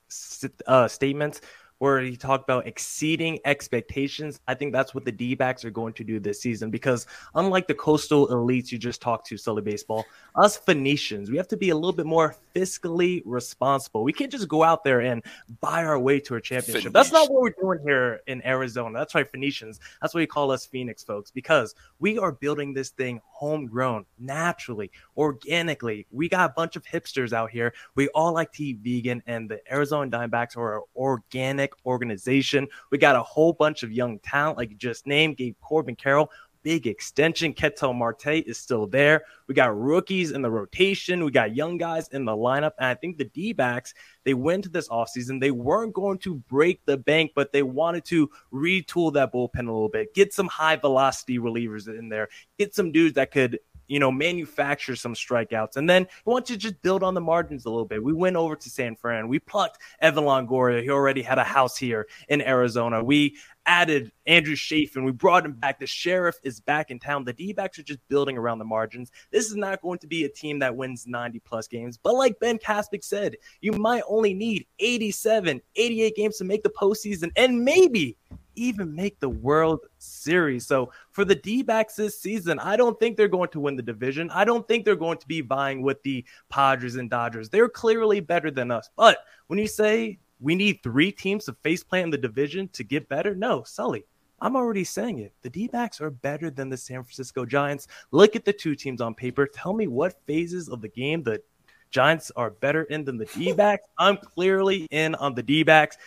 uh, 0.65 0.87
statements 0.87 1.41
where 1.79 1.99
he 2.01 2.15
talked 2.15 2.43
about 2.43 2.67
exceeding 2.67 3.39
expectations. 3.45 4.39
I 4.47 4.53
think 4.53 4.71
that's 4.71 4.95
what 4.95 5.05
the 5.05 5.11
D 5.11 5.35
backs 5.35 5.65
are 5.65 5.69
going 5.69 5.93
to 5.93 6.03
do 6.03 6.19
this 6.19 6.41
season 6.41 6.69
because, 6.69 7.07
unlike 7.35 7.67
the 7.67 7.73
coastal 7.73 8.27
elites 8.29 8.71
you 8.71 8.77
just 8.77 9.01
talked 9.01 9.27
to, 9.27 9.37
Sully 9.37 9.61
Baseball, 9.61 10.05
us 10.35 10.57
Phoenicians, 10.57 11.29
we 11.29 11.37
have 11.37 11.47
to 11.49 11.57
be 11.57 11.69
a 11.69 11.75
little 11.75 11.93
bit 11.93 12.05
more 12.05 12.35
fiscally 12.55 13.21
responsible. 13.25 14.03
We 14.03 14.13
can't 14.13 14.31
just 14.31 14.47
go 14.47 14.63
out 14.63 14.83
there 14.83 15.01
and 15.01 15.23
buy 15.59 15.83
our 15.83 15.99
way 15.99 16.19
to 16.21 16.35
a 16.35 16.41
championship. 16.41 16.73
Phoenician. 16.73 16.93
That's 16.93 17.11
not 17.11 17.29
what 17.29 17.41
we're 17.41 17.55
doing 17.61 17.79
here 17.85 18.21
in 18.27 18.45
Arizona. 18.45 18.97
That's 18.97 19.13
right, 19.13 19.29
Phoenicians. 19.29 19.79
That's 20.01 20.13
why 20.13 20.19
we 20.19 20.27
call 20.27 20.51
us 20.51 20.65
Phoenix 20.65 21.03
folks 21.03 21.31
because 21.31 21.75
we 21.99 22.17
are 22.17 22.31
building 22.31 22.73
this 22.73 22.89
thing 22.89 23.19
homegrown, 23.35 24.05
naturally, 24.17 24.89
organically. 25.17 26.07
We 26.09 26.29
got 26.29 26.49
a 26.49 26.53
bunch 26.53 26.77
of 26.77 26.83
hipsters 26.83 27.33
out 27.33 27.51
here. 27.51 27.73
We 27.95 28.07
all 28.09 28.33
like 28.33 28.53
to 28.53 28.63
eat 28.63 28.77
vegan, 28.81 29.21
and 29.27 29.49
the 29.49 29.59
Arizona 29.71 30.09
Diamondbacks 30.09 30.55
are 30.55 30.77
an 30.77 30.83
organic 30.95 31.73
organization. 31.85 32.67
We 32.91 32.97
got 32.97 33.17
a 33.17 33.23
whole 33.23 33.51
bunch 33.51 33.83
of 33.83 33.91
young 33.91 34.19
talent, 34.19 34.57
like 34.57 34.69
you 34.69 34.77
just 34.77 35.05
named, 35.05 35.35
Gabe 35.35 35.55
Corbin 35.61 35.95
Carroll 35.95 36.31
big 36.65 36.87
extension. 36.87 37.53
Ketel 37.53 37.93
Marte 37.93 38.43
is 38.47 38.57
still 38.57 38.87
there. 38.87 39.21
We 39.47 39.53
got 39.53 39.79
rookies 39.79 40.31
in 40.31 40.41
the 40.41 40.49
rotation. 40.49 41.23
We 41.23 41.29
got 41.29 41.55
young 41.55 41.77
guys 41.77 42.07
in 42.07 42.25
the 42.25 42.31
lineup. 42.31 42.71
And 42.79 42.87
I 42.87 42.95
think 42.95 43.19
the 43.19 43.25
D 43.25 43.53
backs, 43.53 43.93
they 44.23 44.33
went 44.33 44.63
to 44.63 44.69
this 44.71 44.89
offseason. 44.89 45.39
They 45.39 45.51
weren't 45.51 45.93
going 45.93 46.17
to 46.19 46.35
break 46.35 46.83
the 46.85 46.97
bank, 46.97 47.33
but 47.35 47.53
they 47.53 47.61
wanted 47.61 48.03
to 48.05 48.31
retool 48.51 49.13
that 49.13 49.31
bullpen 49.31 49.59
a 49.59 49.71
little 49.71 49.89
bit, 49.89 50.15
get 50.15 50.33
some 50.33 50.47
high 50.47 50.75
velocity 50.75 51.37
relievers 51.37 51.87
in 51.87 52.09
there, 52.09 52.29
get 52.57 52.73
some 52.73 52.91
dudes 52.91 53.13
that 53.13 53.29
could 53.29 53.59
you 53.87 53.99
know, 53.99 54.11
manufacture 54.11 54.95
some 54.95 55.13
strikeouts. 55.13 55.77
And 55.77 55.89
then 55.89 56.07
we 56.25 56.31
want 56.31 56.45
to 56.47 56.57
just 56.57 56.81
build 56.81 57.03
on 57.03 57.13
the 57.13 57.21
margins 57.21 57.65
a 57.65 57.69
little 57.69 57.85
bit. 57.85 58.03
We 58.03 58.13
went 58.13 58.35
over 58.35 58.55
to 58.55 58.69
San 58.69 58.95
Fran. 58.95 59.27
We 59.27 59.39
plucked 59.39 59.79
Evan 59.99 60.23
Longoria. 60.23 60.81
He 60.81 60.89
already 60.89 61.21
had 61.21 61.37
a 61.37 61.43
house 61.43 61.77
here 61.77 62.07
in 62.29 62.41
Arizona. 62.41 63.03
We 63.03 63.37
added 63.65 64.11
Andrew 64.25 64.55
Chafin. 64.55 65.03
We 65.03 65.11
brought 65.11 65.45
him 65.45 65.53
back. 65.53 65.79
The 65.79 65.87
sheriff 65.87 66.37
is 66.43 66.59
back 66.59 66.91
in 66.91 66.99
town. 66.99 67.23
The 67.23 67.33
D 67.33 67.53
backs 67.53 67.79
are 67.79 67.83
just 67.83 68.05
building 68.07 68.37
around 68.37 68.59
the 68.59 68.65
margins. 68.65 69.11
This 69.31 69.49
is 69.49 69.55
not 69.55 69.81
going 69.81 69.99
to 69.99 70.07
be 70.07 70.25
a 70.25 70.29
team 70.29 70.59
that 70.59 70.75
wins 70.75 71.07
90 71.07 71.39
plus 71.39 71.67
games. 71.67 71.97
But 71.97 72.15
like 72.15 72.39
Ben 72.39 72.57
Caspick 72.57 73.03
said, 73.03 73.37
you 73.61 73.71
might 73.73 74.03
only 74.07 74.33
need 74.33 74.65
87, 74.79 75.61
88 75.75 76.15
games 76.15 76.37
to 76.37 76.43
make 76.43 76.63
the 76.63 76.69
postseason 76.69 77.31
and 77.35 77.63
maybe 77.63 78.17
even 78.55 78.95
make 78.95 79.19
the 79.19 79.29
World 79.29 79.81
Series. 79.97 80.65
So 80.65 80.91
for 81.11 81.25
the 81.25 81.35
D 81.35 81.61
backs 81.61 81.95
this 81.95 82.19
season, 82.19 82.59
I 82.59 82.77
don't 82.77 82.97
think 82.99 83.17
they're 83.17 83.27
going 83.27 83.49
to 83.49 83.59
win 83.59 83.75
the 83.75 83.83
division. 83.83 84.29
I 84.29 84.45
don't 84.45 84.67
think 84.67 84.85
they're 84.85 84.95
going 84.95 85.17
to 85.17 85.27
be 85.27 85.41
vying 85.41 85.81
with 85.81 86.01
the 86.03 86.25
Padres 86.49 86.95
and 86.95 87.09
Dodgers. 87.09 87.49
They're 87.49 87.69
clearly 87.69 88.19
better 88.19 88.51
than 88.51 88.71
us. 88.71 88.89
But 88.95 89.19
when 89.47 89.59
you 89.59 89.67
say 89.67 90.19
we 90.45 90.53
need 90.53 90.83
three 90.83 91.11
teams 91.11 91.45
to 91.45 91.53
face 91.63 91.83
plant 91.83 92.03
in 92.03 92.09
the 92.11 92.19
division 92.19 92.67
to 92.73 92.83
get 92.83 93.09
better. 93.09 93.33
No, 93.33 93.63
Sully, 93.63 94.05
I'm 94.39 94.55
already 94.55 94.83
saying 94.83 95.17
it. 95.17 95.33
The 95.41 95.49
D 95.49 95.67
backs 95.67 95.99
are 95.99 96.11
better 96.11 96.51
than 96.51 96.69
the 96.69 96.77
San 96.77 97.01
Francisco 97.01 97.47
Giants. 97.47 97.87
Look 98.11 98.35
at 98.35 98.45
the 98.45 98.53
two 98.53 98.75
teams 98.75 99.01
on 99.01 99.15
paper. 99.15 99.47
Tell 99.47 99.73
me 99.73 99.87
what 99.87 100.21
phases 100.27 100.69
of 100.69 100.81
the 100.81 100.87
game 100.87 101.23
the 101.23 101.41
Giants 101.89 102.31
are 102.35 102.51
better 102.51 102.83
in 102.83 103.05
than 103.05 103.17
the 103.17 103.25
D 103.25 103.53
backs. 103.53 103.87
I'm 103.97 104.17
clearly 104.17 104.85
in 104.91 105.15
on 105.15 105.33
the 105.33 105.41
D 105.41 105.63
backs. 105.63 105.97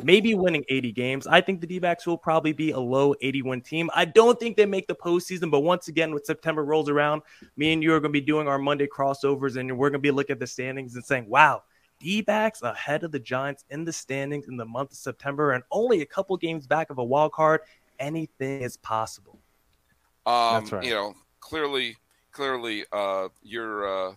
Maybe 0.00 0.36
winning 0.36 0.64
80 0.68 0.92
games. 0.92 1.26
I 1.26 1.40
think 1.40 1.60
the 1.60 1.66
D 1.66 1.80
backs 1.80 2.06
will 2.06 2.16
probably 2.16 2.52
be 2.52 2.70
a 2.70 2.78
low 2.78 3.16
81 3.20 3.62
team. 3.62 3.90
I 3.92 4.04
don't 4.04 4.38
think 4.38 4.56
they 4.56 4.64
make 4.64 4.86
the 4.86 4.94
postseason, 4.94 5.50
but 5.50 5.60
once 5.60 5.88
again, 5.88 6.14
when 6.14 6.22
September 6.22 6.64
rolls 6.64 6.88
around, 6.88 7.22
me 7.56 7.72
and 7.72 7.82
you 7.82 7.92
are 7.94 7.98
going 7.98 8.12
to 8.12 8.20
be 8.20 8.24
doing 8.24 8.46
our 8.46 8.58
Monday 8.58 8.86
crossovers 8.86 9.56
and 9.56 9.76
we're 9.76 9.90
going 9.90 10.00
to 10.00 10.06
be 10.06 10.12
looking 10.12 10.34
at 10.34 10.38
the 10.38 10.46
standings 10.46 10.94
and 10.94 11.04
saying, 11.04 11.28
wow, 11.28 11.64
D 12.02 12.20
backs 12.20 12.62
ahead 12.62 13.04
of 13.04 13.12
the 13.12 13.18
Giants 13.18 13.64
in 13.70 13.84
the 13.84 13.92
standings 13.92 14.48
in 14.48 14.56
the 14.56 14.64
month 14.64 14.90
of 14.92 14.98
September 14.98 15.52
and 15.52 15.62
only 15.70 16.02
a 16.02 16.06
couple 16.06 16.36
games 16.36 16.66
back 16.66 16.90
of 16.90 16.98
a 16.98 17.04
wild 17.04 17.32
card. 17.32 17.60
Anything 17.98 18.62
is 18.62 18.76
possible. 18.76 19.38
Um, 20.26 20.54
That's 20.54 20.72
right. 20.72 20.84
You 20.84 20.90
know, 20.90 21.14
clearly, 21.40 21.96
clearly, 22.32 22.84
uh, 22.92 23.28
you're 23.42 24.08
uh, 24.08 24.14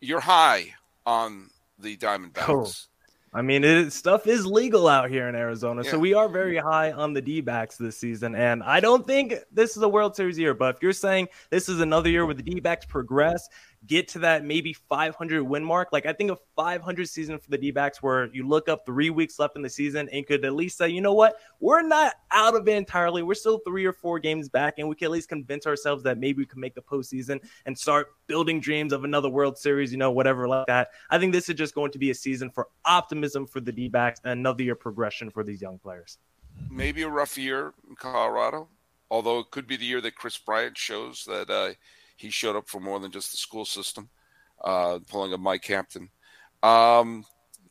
you're 0.00 0.20
high 0.20 0.74
on 1.06 1.50
the 1.78 1.96
Diamondbacks. 1.96 2.34
Cool. 2.34 2.70
I 3.32 3.42
mean, 3.42 3.62
it, 3.62 3.92
stuff 3.92 4.26
is 4.26 4.46
legal 4.46 4.88
out 4.88 5.10
here 5.10 5.28
in 5.28 5.34
Arizona, 5.34 5.82
yeah. 5.84 5.90
so 5.90 5.98
we 5.98 6.14
are 6.14 6.28
very 6.28 6.56
high 6.56 6.92
on 6.92 7.12
the 7.12 7.20
D 7.20 7.40
backs 7.42 7.76
this 7.76 7.98
season. 7.98 8.34
And 8.34 8.62
I 8.62 8.80
don't 8.80 9.06
think 9.06 9.34
this 9.52 9.76
is 9.76 9.82
a 9.82 9.88
World 9.88 10.16
Series 10.16 10.38
year, 10.38 10.54
but 10.54 10.76
if 10.76 10.82
you're 10.82 10.94
saying 10.94 11.28
this 11.50 11.68
is 11.68 11.80
another 11.80 12.08
year 12.08 12.24
where 12.24 12.34
the 12.34 12.42
D 12.42 12.58
backs 12.60 12.86
progress, 12.86 13.48
get 13.86 14.08
to 14.08 14.18
that 14.20 14.44
maybe 14.44 14.72
500 14.72 15.42
win 15.42 15.64
mark. 15.64 15.88
Like 15.92 16.06
I 16.06 16.12
think 16.12 16.30
a 16.30 16.36
500 16.56 17.08
season 17.08 17.38
for 17.38 17.50
the 17.50 17.58
D-backs 17.58 18.02
where 18.02 18.26
you 18.34 18.46
look 18.46 18.68
up 18.68 18.84
three 18.84 19.10
weeks 19.10 19.38
left 19.38 19.56
in 19.56 19.62
the 19.62 19.70
season 19.70 20.08
and 20.12 20.26
could 20.26 20.44
at 20.44 20.54
least 20.54 20.78
say, 20.78 20.88
you 20.88 21.00
know 21.00 21.14
what, 21.14 21.36
we're 21.60 21.82
not 21.82 22.14
out 22.30 22.54
of 22.54 22.66
it 22.68 22.76
entirely. 22.76 23.22
We're 23.22 23.34
still 23.34 23.58
three 23.66 23.84
or 23.84 23.92
four 23.92 24.18
games 24.18 24.48
back, 24.48 24.74
and 24.78 24.88
we 24.88 24.94
can 24.94 25.06
at 25.06 25.12
least 25.12 25.28
convince 25.28 25.66
ourselves 25.66 26.02
that 26.04 26.18
maybe 26.18 26.38
we 26.38 26.46
can 26.46 26.60
make 26.60 26.74
the 26.74 26.82
postseason 26.82 27.40
and 27.66 27.78
start 27.78 28.08
building 28.26 28.60
dreams 28.60 28.92
of 28.92 29.04
another 29.04 29.28
World 29.28 29.56
Series, 29.56 29.92
you 29.92 29.98
know, 29.98 30.10
whatever 30.10 30.48
like 30.48 30.66
that. 30.66 30.88
I 31.10 31.18
think 31.18 31.32
this 31.32 31.48
is 31.48 31.54
just 31.54 31.74
going 31.74 31.92
to 31.92 31.98
be 31.98 32.10
a 32.10 32.14
season 32.14 32.50
for 32.50 32.68
optimism 32.84 33.46
for 33.46 33.60
the 33.60 33.72
D-backs 33.72 34.20
and 34.24 34.32
another 34.32 34.62
year 34.62 34.74
progression 34.74 35.30
for 35.30 35.44
these 35.44 35.62
young 35.62 35.78
players. 35.78 36.18
Maybe 36.70 37.02
a 37.02 37.08
rough 37.08 37.38
year 37.38 37.72
in 37.88 37.94
Colorado, 37.94 38.68
although 39.10 39.38
it 39.38 39.50
could 39.52 39.66
be 39.66 39.76
the 39.76 39.84
year 39.84 40.00
that 40.00 40.16
Kris 40.16 40.36
Bryant 40.36 40.76
shows 40.76 41.24
that. 41.26 41.48
Uh, 41.48 41.74
he 42.18 42.30
showed 42.30 42.56
up 42.56 42.68
for 42.68 42.80
more 42.80 42.98
than 42.98 43.10
just 43.10 43.30
the 43.30 43.36
school 43.36 43.64
system, 43.64 44.08
uh, 44.62 44.98
pulling 45.08 45.32
a 45.32 45.38
Mike 45.38 45.64
Hampton. 45.64 46.10
Um, 46.62 47.24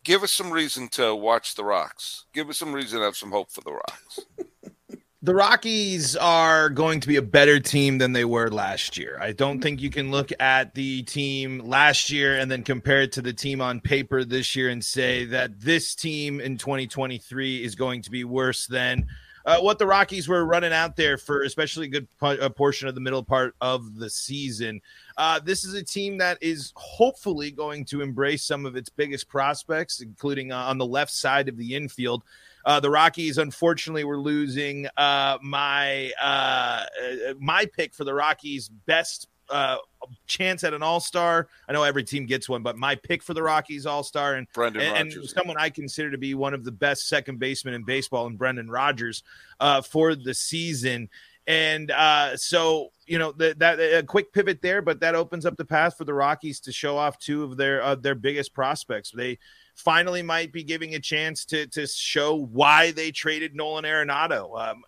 give 0.03 0.23
us 0.23 0.31
some 0.31 0.51
reason 0.51 0.87
to 0.89 1.13
watch 1.13 1.55
the 1.55 1.63
Rocks. 1.63 2.25
Give 2.33 2.49
us 2.49 2.57
some 2.57 2.73
reason 2.73 2.99
to 2.99 3.05
have 3.05 3.17
some 3.17 3.31
hope 3.31 3.51
for 3.51 3.61
the 3.61 3.73
Rocks. 3.73 4.19
the 5.21 5.35
Rockies 5.35 6.15
are 6.15 6.69
going 6.69 7.01
to 7.01 7.07
be 7.07 7.17
a 7.17 7.21
better 7.21 7.59
team 7.59 7.97
than 7.97 8.13
they 8.13 8.23
were 8.23 8.49
last 8.49 8.97
year. 8.97 9.17
I 9.19 9.33
don't 9.33 9.59
think 9.59 9.81
you 9.81 9.89
can 9.89 10.11
look 10.11 10.31
at 10.39 10.73
the 10.73 11.03
team 11.03 11.59
last 11.59 12.09
year 12.09 12.37
and 12.37 12.49
then 12.49 12.63
compare 12.63 13.01
it 13.01 13.11
to 13.13 13.21
the 13.21 13.33
team 13.33 13.59
on 13.59 13.81
paper 13.81 14.23
this 14.23 14.55
year 14.55 14.69
and 14.69 14.83
say 14.83 15.25
that 15.25 15.59
this 15.59 15.93
team 15.95 16.39
in 16.39 16.57
2023 16.57 17.61
is 17.61 17.75
going 17.75 18.01
to 18.03 18.11
be 18.11 18.23
worse 18.23 18.67
than 18.67 19.07
uh, 19.47 19.59
what 19.59 19.79
the 19.79 19.87
Rockies 19.87 20.27
were 20.27 20.45
running 20.45 20.73
out 20.73 20.97
there 20.97 21.17
for, 21.17 21.43
especially 21.43 21.85
a 21.85 21.89
good 21.89 22.07
a 22.21 22.49
portion 22.49 22.89
of 22.89 22.95
the 22.95 23.01
middle 23.01 23.23
part 23.23 23.55
of 23.61 23.95
the 23.95 24.09
season. 24.09 24.81
Uh, 25.15 25.39
this 25.39 25.63
is 25.63 25.73
a 25.73 25.81
team 25.81 26.17
that 26.17 26.37
is 26.41 26.73
hopefully 26.75 27.49
going 27.49 27.85
to 27.85 28.01
embrace 28.01 28.43
some 28.43 28.65
of 28.65 28.75
its 28.75 28.89
biggest 28.89 29.29
prospects, 29.29 30.01
including 30.01 30.51
uh, 30.51 30.57
on 30.57 30.77
the 30.77 30.85
left 30.85 31.11
side 31.11 31.47
of 31.47 31.55
the 31.55 31.75
infield. 31.75 32.23
Uh, 32.65 32.81
the 32.81 32.89
Rockies, 32.89 33.37
unfortunately, 33.37 34.03
were 34.03 34.19
losing 34.19 34.85
uh, 34.97 35.37
my 35.41 36.11
uh, 36.21 36.83
uh, 37.01 37.33
my 37.39 37.65
pick 37.65 37.93
for 37.93 38.03
the 38.03 38.13
Rockies' 38.13 38.67
best 38.67 39.29
uh, 39.49 39.77
chance 40.25 40.63
at 40.63 40.73
an 40.73 40.83
All 40.83 40.99
Star. 40.99 41.47
I 41.67 41.73
know 41.73 41.83
every 41.83 42.03
team 42.03 42.25
gets 42.25 42.47
one, 42.49 42.63
but 42.63 42.77
my 42.77 42.95
pick 42.95 43.23
for 43.23 43.33
the 43.33 43.43
Rockies 43.43 43.85
All 43.85 44.03
Star 44.03 44.35
and 44.35 44.47
Brendan 44.53 44.81
and, 44.81 45.11
and, 45.11 45.29
someone 45.29 45.57
I 45.57 45.69
consider 45.69 46.11
to 46.11 46.17
be 46.17 46.33
one 46.33 46.53
of 46.53 46.63
the 46.63 46.71
best 46.71 47.07
second 47.07 47.39
basemen 47.39 47.73
in 47.73 47.83
baseball, 47.83 48.27
and 48.27 48.37
Brendan 48.37 48.69
Rodgers 48.69 49.23
uh, 49.59 49.81
for 49.81 50.15
the 50.15 50.33
season. 50.33 51.09
And 51.47 51.91
uh, 51.91 52.35
so, 52.35 52.91
you 53.05 53.17
know, 53.17 53.31
the, 53.31 53.55
that 53.59 53.79
a 53.79 54.03
quick 54.03 54.33
pivot 54.33 54.61
there, 54.61 54.81
but 54.81 54.99
that 54.99 55.15
opens 55.15 55.45
up 55.45 55.55
the 55.55 55.63
path 55.63 55.97
for 55.97 56.03
the 56.03 56.13
Rockies 56.13 56.59
to 56.61 56.73
show 56.73 56.97
off 56.97 57.17
two 57.19 57.43
of 57.43 57.55
their 57.55 57.81
uh, 57.81 57.95
their 57.95 58.15
biggest 58.15 58.53
prospects. 58.53 59.11
They 59.11 59.39
finally 59.73 60.21
might 60.21 60.51
be 60.51 60.63
giving 60.63 60.95
a 60.95 60.99
chance 60.99 61.45
to 61.45 61.65
to 61.67 61.87
show 61.87 62.35
why 62.35 62.91
they 62.91 63.11
traded 63.11 63.55
Nolan 63.55 63.85
Arenado. 63.85 64.59
Um, 64.59 64.83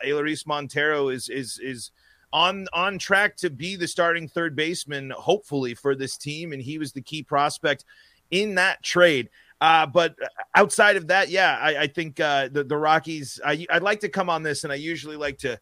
Montero 0.45 1.08
is 1.08 1.29
is 1.29 1.60
is 1.63 1.91
on 2.32 2.68
on 2.74 2.98
track 2.98 3.36
to 3.38 3.50
be 3.50 3.76
the 3.76 3.88
starting 3.88 4.28
third 4.28 4.56
baseman, 4.56 5.12
hopefully 5.12 5.74
for 5.74 5.96
this 5.96 6.18
team, 6.18 6.54
and 6.54 6.62
he 6.62 6.78
was 6.78 6.92
the 6.92 7.02
key 7.02 7.24
prospect 7.24 7.86
in 8.32 8.56
that 8.56 8.84
trade. 8.84 9.30
Uh, 9.62 9.86
but 9.86 10.15
outside 10.56 10.96
of 10.96 11.08
that, 11.08 11.30
yeah, 11.30 11.58
I, 11.62 11.78
I 11.78 11.88
think 11.88 12.20
uh, 12.20 12.50
the 12.50 12.63
the 12.63 12.78
Rockies. 12.78 13.39
I, 13.46 13.65
I'd 13.70 13.84
like 13.84 14.00
to 14.02 14.10
come 14.10 14.30
on 14.30 14.44
this, 14.44 14.63
and 14.63 14.72
I 14.72 14.78
usually 14.78 15.18
like 15.18 15.38
to 15.39 15.60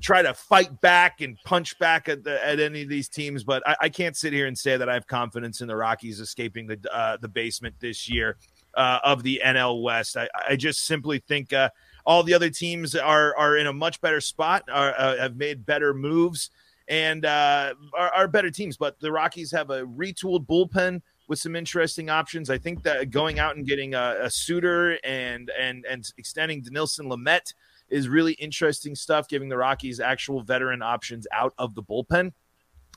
try 0.00 0.22
to 0.22 0.34
fight 0.34 0.80
back 0.80 1.20
and 1.20 1.36
punch 1.44 1.78
back 1.78 2.08
at 2.08 2.24
the, 2.24 2.44
at 2.44 2.58
any 2.58 2.82
of 2.82 2.88
these 2.88 3.08
teams, 3.08 3.44
but 3.44 3.62
I, 3.66 3.76
I, 3.82 3.88
can't 3.88 4.16
sit 4.16 4.32
here 4.32 4.48
and 4.48 4.58
say 4.58 4.76
that 4.76 4.88
I 4.88 4.94
have 4.94 5.06
confidence 5.06 5.60
in 5.60 5.68
the 5.68 5.76
Rockies 5.76 6.18
escaping 6.18 6.66
the 6.66 6.80
uh, 6.92 7.16
the 7.18 7.28
basement 7.28 7.76
this 7.78 8.08
year 8.08 8.38
uh, 8.74 8.98
of 9.04 9.22
the 9.22 9.40
NL 9.44 9.82
West. 9.82 10.16
I, 10.16 10.28
I 10.48 10.56
just 10.56 10.84
simply 10.86 11.20
think 11.20 11.52
uh, 11.52 11.70
all 12.08 12.24
the 12.24 12.34
other 12.34 12.50
teams 12.50 12.96
are 12.96 13.36
are 13.36 13.56
in 13.56 13.68
a 13.68 13.72
much 13.72 14.00
better 14.00 14.20
spot, 14.20 14.64
are, 14.72 14.94
uh, 14.98 15.16
have 15.18 15.36
made 15.36 15.64
better 15.64 15.94
moves, 15.94 16.50
and 16.88 17.24
uh, 17.24 17.74
are, 17.96 18.10
are 18.10 18.28
better 18.28 18.50
teams. 18.50 18.76
But 18.76 18.98
the 18.98 19.12
Rockies 19.12 19.52
have 19.52 19.70
a 19.70 19.84
retooled 19.84 20.46
bullpen 20.46 21.02
with 21.28 21.38
some 21.38 21.54
interesting 21.54 22.10
options. 22.10 22.50
I 22.50 22.58
think 22.58 22.82
that 22.82 23.10
going 23.10 23.38
out 23.38 23.54
and 23.54 23.66
getting 23.66 23.94
a, 23.94 24.16
a 24.22 24.30
Suter 24.30 24.98
and 25.04 25.52
and 25.56 25.84
and 25.84 26.04
extending 26.16 26.62
Dinelson 26.62 27.06
Lamet– 27.06 27.52
is 27.90 28.08
really 28.08 28.32
interesting 28.34 28.94
stuff, 28.94 29.28
giving 29.28 29.48
the 29.48 29.56
Rockies 29.56 30.00
actual 30.00 30.42
veteran 30.42 30.82
options 30.82 31.26
out 31.32 31.54
of 31.58 31.74
the 31.74 31.82
bullpen. 31.82 32.32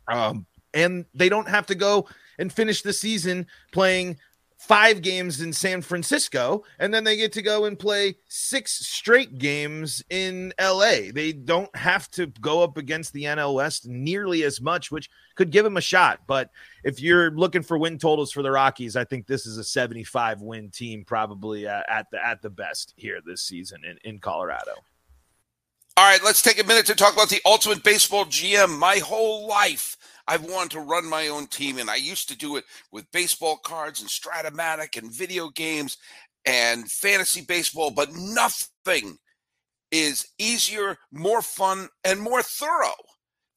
Um, 0.08 0.46
and 0.74 1.06
they 1.14 1.30
don't 1.30 1.48
have 1.48 1.66
to 1.68 1.76
go 1.76 2.08
and 2.40 2.52
finish 2.52 2.82
the 2.82 2.94
season 2.94 3.48
playing 3.72 4.18
five 4.62 5.02
games 5.02 5.42
in 5.42 5.52
San 5.52 5.82
Francisco, 5.82 6.64
and 6.78 6.94
then 6.94 7.04
they 7.04 7.18
get 7.18 7.32
to 7.34 7.42
go 7.42 7.66
and 7.66 7.80
play 7.80 8.16
six 8.28 8.72
straight 8.88 9.40
games 9.40 10.04
in 10.12 10.54
LA. 10.62 11.12
They 11.12 11.34
don't 11.34 11.76
have 11.76 12.12
to 12.12 12.28
go 12.28 12.62
up 12.62 12.78
against 12.78 13.12
the 13.12 13.24
NL 13.24 13.56
West 13.56 13.88
nearly 13.88 14.44
as 14.44 14.62
much, 14.62 14.92
which 14.92 15.10
could 15.34 15.50
give 15.50 15.64
them 15.64 15.78
a 15.78 15.82
shot. 15.82 16.22
But 16.28 16.52
if 16.84 17.02
you're 17.02 17.32
looking 17.32 17.64
for 17.64 17.76
win 17.76 17.98
totals 17.98 18.32
for 18.32 18.44
the 18.44 18.52
Rockies, 18.52 18.96
I 18.96 19.04
think 19.04 19.26
this 19.26 19.48
is 19.48 19.58
a 19.58 19.64
75 19.64 20.42
win 20.42 20.70
team, 20.70 21.06
probably 21.06 21.68
uh, 21.68 21.82
at 21.90 22.12
the 22.12 22.24
at 22.24 22.44
the 22.44 22.52
best 22.52 22.94
here 22.96 23.20
this 23.26 23.42
season 23.42 23.82
in, 23.84 23.98
in 24.04 24.20
Colorado. 24.20 24.74
All 26.02 26.08
right, 26.08 26.24
let's 26.24 26.42
take 26.42 26.60
a 26.60 26.66
minute 26.66 26.88
to 26.88 26.96
talk 26.96 27.14
about 27.14 27.30
the 27.30 27.44
Ultimate 27.46 27.84
Baseball 27.84 28.26
GM. 28.26 28.76
My 28.80 28.98
whole 28.98 29.46
life 29.48 29.96
I've 30.28 30.44
wanted 30.44 30.72
to 30.72 30.80
run 30.80 31.08
my 31.08 31.28
own 31.28 31.46
team, 31.46 31.78
and 31.78 31.92
I 31.92 31.98
used 31.98 32.28
to 32.30 32.36
do 32.36 32.56
it 32.56 32.66
with 32.92 33.12
baseball 33.12 33.58
cards 33.58 34.02
and 34.02 34.10
Strat-O-Matic 34.10 34.98
and 34.98 35.14
video 35.14 35.50
games 35.50 36.00
and 36.44 36.90
fantasy 36.90 37.42
baseball, 37.42 37.92
but 37.92 38.16
nothing 38.16 39.20
is 39.92 40.28
easier, 40.40 40.98
more 41.12 41.44
fun, 41.44 41.88
and 42.04 42.20
more 42.20 42.42
thorough 42.42 42.96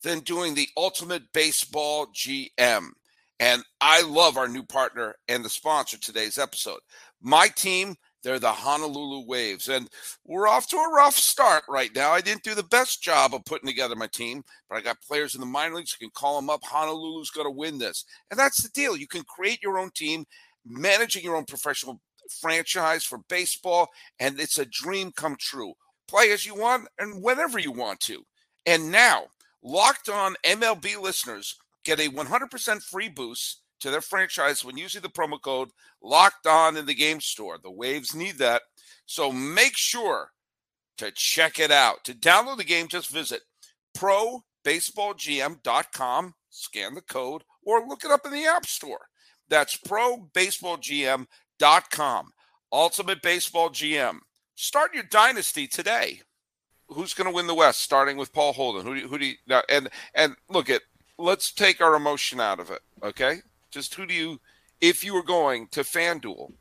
than 0.02 0.20
doing 0.20 0.54
the 0.54 0.68
Ultimate 0.76 1.22
Baseball 1.32 2.08
GM. 2.08 2.88
And 3.40 3.64
I 3.80 4.02
love 4.02 4.36
our 4.36 4.48
new 4.48 4.64
partner 4.64 5.14
and 5.28 5.42
the 5.42 5.48
sponsor 5.48 5.96
today's 5.96 6.36
episode. 6.36 6.80
My 7.22 7.48
team 7.48 7.94
they're 8.24 8.38
the 8.38 8.50
Honolulu 8.50 9.26
Waves. 9.26 9.68
And 9.68 9.88
we're 10.24 10.48
off 10.48 10.66
to 10.68 10.76
a 10.76 10.92
rough 10.92 11.14
start 11.14 11.62
right 11.68 11.94
now. 11.94 12.10
I 12.10 12.20
didn't 12.20 12.42
do 12.42 12.54
the 12.54 12.64
best 12.64 13.02
job 13.02 13.34
of 13.34 13.44
putting 13.44 13.68
together 13.68 13.94
my 13.94 14.08
team, 14.08 14.42
but 14.68 14.76
I 14.76 14.80
got 14.80 15.00
players 15.02 15.34
in 15.34 15.40
the 15.40 15.46
minor 15.46 15.76
leagues. 15.76 15.96
You 16.00 16.08
can 16.08 16.12
call 16.12 16.40
them 16.40 16.50
up. 16.50 16.62
Honolulu's 16.64 17.30
going 17.30 17.46
to 17.46 17.50
win 17.50 17.78
this. 17.78 18.04
And 18.30 18.40
that's 18.40 18.62
the 18.62 18.70
deal. 18.70 18.96
You 18.96 19.06
can 19.06 19.22
create 19.24 19.62
your 19.62 19.78
own 19.78 19.90
team, 19.94 20.24
managing 20.66 21.22
your 21.22 21.36
own 21.36 21.44
professional 21.44 22.00
franchise 22.40 23.04
for 23.04 23.18
baseball, 23.28 23.88
and 24.18 24.40
it's 24.40 24.58
a 24.58 24.64
dream 24.64 25.12
come 25.12 25.36
true. 25.38 25.74
Play 26.08 26.32
as 26.32 26.46
you 26.46 26.54
want 26.54 26.88
and 26.98 27.22
whenever 27.22 27.58
you 27.58 27.70
want 27.70 28.00
to. 28.00 28.24
And 28.66 28.90
now, 28.90 29.24
locked 29.62 30.08
on 30.08 30.36
MLB 30.44 31.00
listeners 31.00 31.56
get 31.84 32.00
a 32.00 32.08
100% 32.08 32.82
free 32.82 33.10
boost 33.10 33.60
to 33.80 33.90
their 33.90 34.00
franchise 34.00 34.64
when 34.64 34.76
using 34.76 35.02
the 35.02 35.08
promo 35.08 35.40
code 35.40 35.70
locked 36.02 36.46
on 36.46 36.76
in 36.76 36.86
the 36.86 36.94
game 36.94 37.20
store. 37.20 37.58
The 37.62 37.70
Waves 37.70 38.14
need 38.14 38.38
that. 38.38 38.62
So 39.06 39.32
make 39.32 39.76
sure 39.76 40.30
to 40.98 41.10
check 41.10 41.58
it 41.58 41.70
out. 41.70 42.04
To 42.04 42.12
download 42.14 42.58
the 42.58 42.64
game, 42.64 42.88
just 42.88 43.10
visit 43.10 43.42
probaseballgm.com, 43.96 46.34
scan 46.50 46.94
the 46.94 47.00
code, 47.02 47.44
or 47.62 47.86
look 47.86 48.04
it 48.04 48.10
up 48.10 48.26
in 48.26 48.32
the 48.32 48.46
App 48.46 48.66
Store. 48.66 49.06
That's 49.48 49.76
probaseballgm.com. 49.76 52.30
Ultimate 52.72 53.22
Baseball 53.22 53.70
GM. 53.70 54.18
Start 54.56 54.94
your 54.94 55.04
dynasty 55.04 55.66
today. 55.66 56.20
Who's 56.88 57.14
going 57.14 57.28
to 57.28 57.34
win 57.34 57.46
the 57.46 57.54
West? 57.54 57.80
Starting 57.80 58.16
with 58.16 58.32
Paul 58.32 58.52
Holden. 58.52 58.84
Who 58.84 58.94
do 58.94 59.00
you, 59.00 59.08
who 59.08 59.18
do 59.18 59.26
you 59.26 59.34
now, 59.46 59.62
and 59.68 59.88
and 60.14 60.36
look 60.48 60.70
at 60.70 60.82
let's 61.18 61.52
take 61.52 61.80
our 61.80 61.94
emotion 61.94 62.40
out 62.40 62.60
of 62.60 62.70
it. 62.70 62.80
Okay, 63.02 63.38
just 63.74 63.94
who 63.96 64.06
do 64.06 64.14
you, 64.14 64.40
if 64.80 65.04
you 65.04 65.12
were 65.12 65.22
going 65.22 65.66
to 65.72 65.80
FanDuel, 65.80 66.52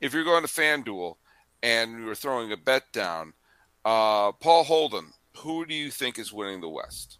if 0.00 0.12
you're 0.12 0.24
going 0.24 0.42
to 0.42 0.48
FanDuel 0.48 1.14
and 1.62 2.00
you 2.00 2.04
were 2.04 2.14
throwing 2.14 2.52
a 2.52 2.56
bet 2.56 2.92
down, 2.92 3.32
uh, 3.84 4.32
Paul 4.32 4.64
Holden, 4.64 5.12
who 5.38 5.64
do 5.64 5.74
you 5.74 5.90
think 5.90 6.18
is 6.18 6.32
winning 6.32 6.60
the 6.60 6.68
West? 6.68 7.18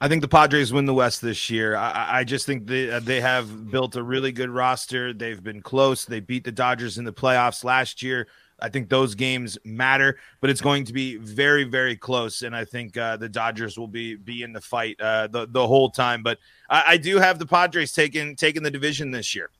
I 0.00 0.08
think 0.08 0.22
the 0.22 0.28
Padres 0.28 0.72
win 0.72 0.86
the 0.86 0.94
West 0.94 1.20
this 1.20 1.50
year. 1.50 1.76
I, 1.76 2.20
I 2.20 2.24
just 2.24 2.46
think 2.46 2.66
they 2.66 2.98
they 3.00 3.20
have 3.20 3.70
built 3.70 3.96
a 3.96 4.02
really 4.02 4.32
good 4.32 4.48
roster. 4.48 5.12
They've 5.12 5.42
been 5.42 5.60
close. 5.60 6.06
They 6.06 6.20
beat 6.20 6.44
the 6.44 6.52
Dodgers 6.52 6.96
in 6.96 7.04
the 7.04 7.12
playoffs 7.12 7.64
last 7.64 8.02
year. 8.02 8.26
I 8.62 8.68
think 8.68 8.88
those 8.88 9.14
games 9.14 9.58
matter, 9.64 10.18
but 10.40 10.50
it's 10.50 10.60
going 10.60 10.84
to 10.84 10.92
be 10.92 11.16
very, 11.16 11.64
very 11.64 11.96
close. 11.96 12.42
And 12.42 12.54
I 12.54 12.64
think 12.64 12.96
uh, 12.96 13.16
the 13.16 13.28
Dodgers 13.28 13.78
will 13.78 13.88
be 13.88 14.16
be 14.16 14.42
in 14.42 14.52
the 14.52 14.60
fight 14.60 15.00
uh, 15.00 15.26
the 15.26 15.46
the 15.46 15.66
whole 15.66 15.90
time. 15.90 16.22
But 16.22 16.38
I, 16.68 16.84
I 16.88 16.96
do 16.96 17.18
have 17.18 17.38
the 17.38 17.46
Padres 17.46 17.92
taking 17.92 18.36
taking 18.36 18.62
the 18.62 18.70
division 18.70 19.10
this 19.10 19.34
year. 19.34 19.50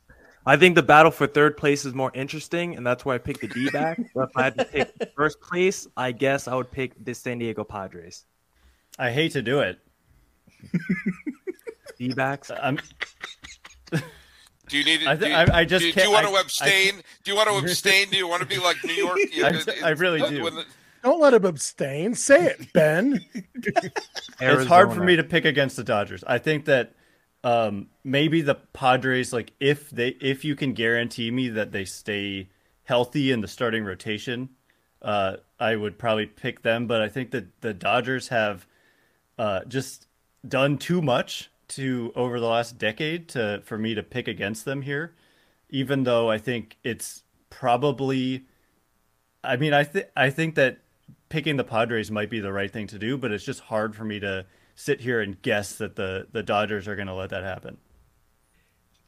I 0.46 0.56
think 0.56 0.74
the 0.74 0.82
battle 0.82 1.10
for 1.10 1.26
third 1.26 1.56
place 1.56 1.84
is 1.84 1.94
more 1.94 2.10
interesting, 2.14 2.76
and 2.76 2.86
that's 2.86 3.04
why 3.04 3.14
I 3.14 3.18
picked 3.18 3.42
the 3.42 3.48
D 3.48 3.70
back. 3.70 3.98
if 4.16 4.30
I 4.36 4.42
had 4.42 4.58
to 4.58 4.64
pick 4.64 4.92
first 5.14 5.40
place, 5.40 5.86
I 5.96 6.12
guess 6.12 6.48
I 6.48 6.54
would 6.54 6.70
pick 6.70 6.92
the 7.04 7.14
San 7.14 7.38
Diego 7.38 7.62
Padres. 7.62 8.24
I 8.98 9.10
hate 9.10 9.32
to 9.32 9.42
do 9.42 9.60
it. 9.60 9.78
D 11.98 12.14
backs. 12.14 12.50
I'm 12.50 12.78
do 14.70 14.78
you 14.78 14.84
need? 14.84 15.00
To, 15.00 15.10
I, 15.10 15.16
th- 15.16 15.20
do 15.20 15.28
you, 15.28 15.56
I, 15.58 15.64
just 15.64 15.84
do, 15.84 15.92
do 15.92 16.02
you 16.02 16.12
want 16.12 16.26
to 16.26 16.34
abstain? 16.40 17.02
do 17.24 17.30
you 17.30 17.36
want 17.36 17.48
to 17.48 17.56
abstain? 17.56 18.08
Do 18.08 18.16
you 18.16 18.28
want 18.28 18.42
to 18.42 18.48
be 18.48 18.58
like 18.58 18.82
New 18.84 18.94
York? 18.94 19.18
I, 19.34 19.88
I, 19.88 19.90
really 19.90 20.20
do. 20.20 20.48
The, 20.48 20.64
Don't 21.02 21.20
let 21.20 21.34
him 21.34 21.44
abstain. 21.44 22.14
Say 22.14 22.46
it, 22.46 22.72
Ben. 22.72 23.24
it's 24.40 24.66
hard 24.66 24.92
for 24.92 25.02
me 25.02 25.16
to 25.16 25.24
pick 25.24 25.44
against 25.44 25.76
the 25.76 25.84
Dodgers. 25.84 26.22
I 26.24 26.38
think 26.38 26.66
that 26.66 26.94
um, 27.42 27.88
maybe 28.04 28.40
the 28.42 28.54
Padres, 28.54 29.32
like 29.32 29.52
if 29.58 29.90
they, 29.90 30.08
if 30.20 30.44
you 30.44 30.54
can 30.54 30.72
guarantee 30.72 31.30
me 31.30 31.48
that 31.50 31.72
they 31.72 31.84
stay 31.84 32.48
healthy 32.84 33.32
in 33.32 33.40
the 33.40 33.48
starting 33.48 33.84
rotation, 33.84 34.50
uh, 35.02 35.36
I 35.58 35.74
would 35.74 35.98
probably 35.98 36.26
pick 36.26 36.62
them. 36.62 36.86
But 36.86 37.02
I 37.02 37.08
think 37.08 37.32
that 37.32 37.60
the 37.60 37.74
Dodgers 37.74 38.28
have 38.28 38.66
uh, 39.36 39.64
just 39.64 40.06
done 40.46 40.78
too 40.78 41.02
much 41.02 41.50
to 41.70 42.12
over 42.14 42.38
the 42.38 42.46
last 42.46 42.78
decade 42.78 43.28
to 43.30 43.62
for 43.64 43.78
me 43.78 43.94
to 43.94 44.02
pick 44.02 44.28
against 44.28 44.64
them 44.64 44.82
here, 44.82 45.14
even 45.68 46.04
though 46.04 46.30
I 46.30 46.38
think 46.38 46.76
it's 46.84 47.22
probably. 47.48 48.44
I 49.42 49.56
mean, 49.56 49.72
I 49.72 49.84
think 49.84 50.06
I 50.16 50.30
think 50.30 50.54
that 50.56 50.78
picking 51.28 51.56
the 51.56 51.64
Padres 51.64 52.10
might 52.10 52.30
be 52.30 52.40
the 52.40 52.52
right 52.52 52.70
thing 52.70 52.86
to 52.88 52.98
do, 52.98 53.16
but 53.16 53.32
it's 53.32 53.44
just 53.44 53.60
hard 53.60 53.96
for 53.96 54.04
me 54.04 54.20
to 54.20 54.46
sit 54.74 55.00
here 55.00 55.20
and 55.20 55.40
guess 55.42 55.74
that 55.76 55.96
the 55.96 56.26
the 56.30 56.42
Dodgers 56.42 56.86
are 56.86 56.96
going 56.96 57.08
to 57.08 57.14
let 57.14 57.30
that 57.30 57.44
happen. 57.44 57.78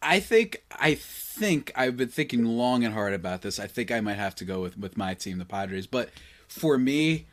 I 0.01 0.21
think 0.21 0.65
I 0.71 0.95
think 0.95 1.73
I've 1.75 1.97
been 1.97 2.09
thinking 2.09 2.45
long 2.45 2.85
and 2.85 2.93
hard 2.95 3.15
about 3.15 3.43
this. 3.43 3.61
I 3.61 3.67
think 3.67 3.91
I 3.91 4.01
might 4.01 4.17
have 4.17 4.35
to 4.37 4.45
go 4.45 4.61
with 4.61 4.79
with 4.79 4.97
my 4.97 5.15
team, 5.15 5.39
the 5.39 5.45
Padres, 5.45 5.87
but 5.87 6.11
for 6.49 6.77
me, 6.77 7.27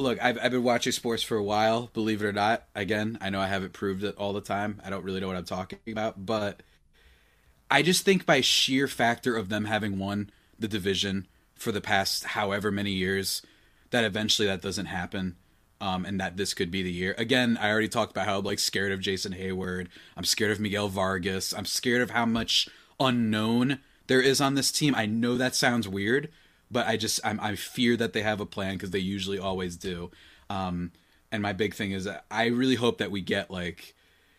look, 0.00 0.22
I've, 0.22 0.38
I've 0.42 0.52
been 0.52 0.62
watching 0.62 0.92
sports 0.92 1.22
for 1.22 1.36
a 1.36 1.42
while, 1.42 1.90
believe 1.92 2.22
it 2.22 2.26
or 2.26 2.32
not. 2.32 2.64
Again, 2.74 3.18
I 3.20 3.30
know 3.30 3.40
I 3.40 3.46
haven't 3.48 3.72
proved 3.72 4.04
it 4.04 4.16
all 4.16 4.32
the 4.32 4.40
time. 4.40 4.80
I 4.84 4.90
don't 4.90 5.04
really 5.04 5.20
know 5.20 5.28
what 5.28 5.36
I'm 5.36 5.44
talking 5.44 5.78
about, 5.86 6.24
but 6.24 6.62
I 7.70 7.82
just 7.82 8.04
think 8.04 8.24
by 8.24 8.40
sheer 8.40 8.88
factor 8.88 9.36
of 9.36 9.48
them 9.48 9.64
having 9.64 9.98
won 9.98 10.30
the 10.58 10.68
division 10.68 11.26
for 11.54 11.72
the 11.72 11.80
past 11.80 12.24
however 12.24 12.70
many 12.70 12.92
years, 12.92 13.42
that 13.90 14.04
eventually 14.04 14.48
that 14.48 14.62
doesn't 14.62 14.86
happen. 14.86 15.36
Um, 15.80 16.04
and 16.04 16.20
that 16.20 16.36
this 16.36 16.54
could 16.54 16.72
be 16.72 16.82
the 16.82 16.90
year. 16.90 17.14
Again, 17.18 17.56
I 17.56 17.70
already 17.70 17.88
talked 17.88 18.10
about 18.10 18.26
how 18.26 18.40
I'm 18.40 18.44
like 18.44 18.58
scared 18.58 18.90
of 18.90 18.98
Jason 18.98 19.32
Heyward. 19.32 19.86
I'm 20.16 20.24
scared 20.24 20.50
of 20.50 20.58
Miguel 20.58 20.88
Vargas. 20.88 21.54
I'm 21.54 21.66
scared 21.66 22.02
of 22.02 22.10
how 22.10 22.26
much 22.26 22.68
unknown 22.98 23.78
there 24.08 24.20
is 24.20 24.40
on 24.40 24.54
this 24.54 24.72
team. 24.72 24.96
I 24.96 25.06
know 25.06 25.36
that 25.36 25.54
sounds 25.54 25.86
weird, 25.86 26.30
but 26.70 26.86
I 26.86 26.96
just 26.96 27.20
I'm, 27.24 27.40
I 27.40 27.56
fear 27.56 27.96
that 27.96 28.12
they 28.12 28.22
have 28.22 28.40
a 28.40 28.46
plan 28.46 28.74
because 28.74 28.90
they 28.90 28.98
usually 28.98 29.38
always 29.38 29.76
do. 29.76 30.10
Um, 30.50 30.92
and 31.30 31.42
my 31.42 31.52
big 31.52 31.74
thing 31.74 31.92
is 31.92 32.04
that 32.04 32.24
I 32.30 32.46
really 32.46 32.76
hope 32.76 32.98
that 32.98 33.10
we 33.10 33.20
get 33.20 33.50
like, 33.50 33.94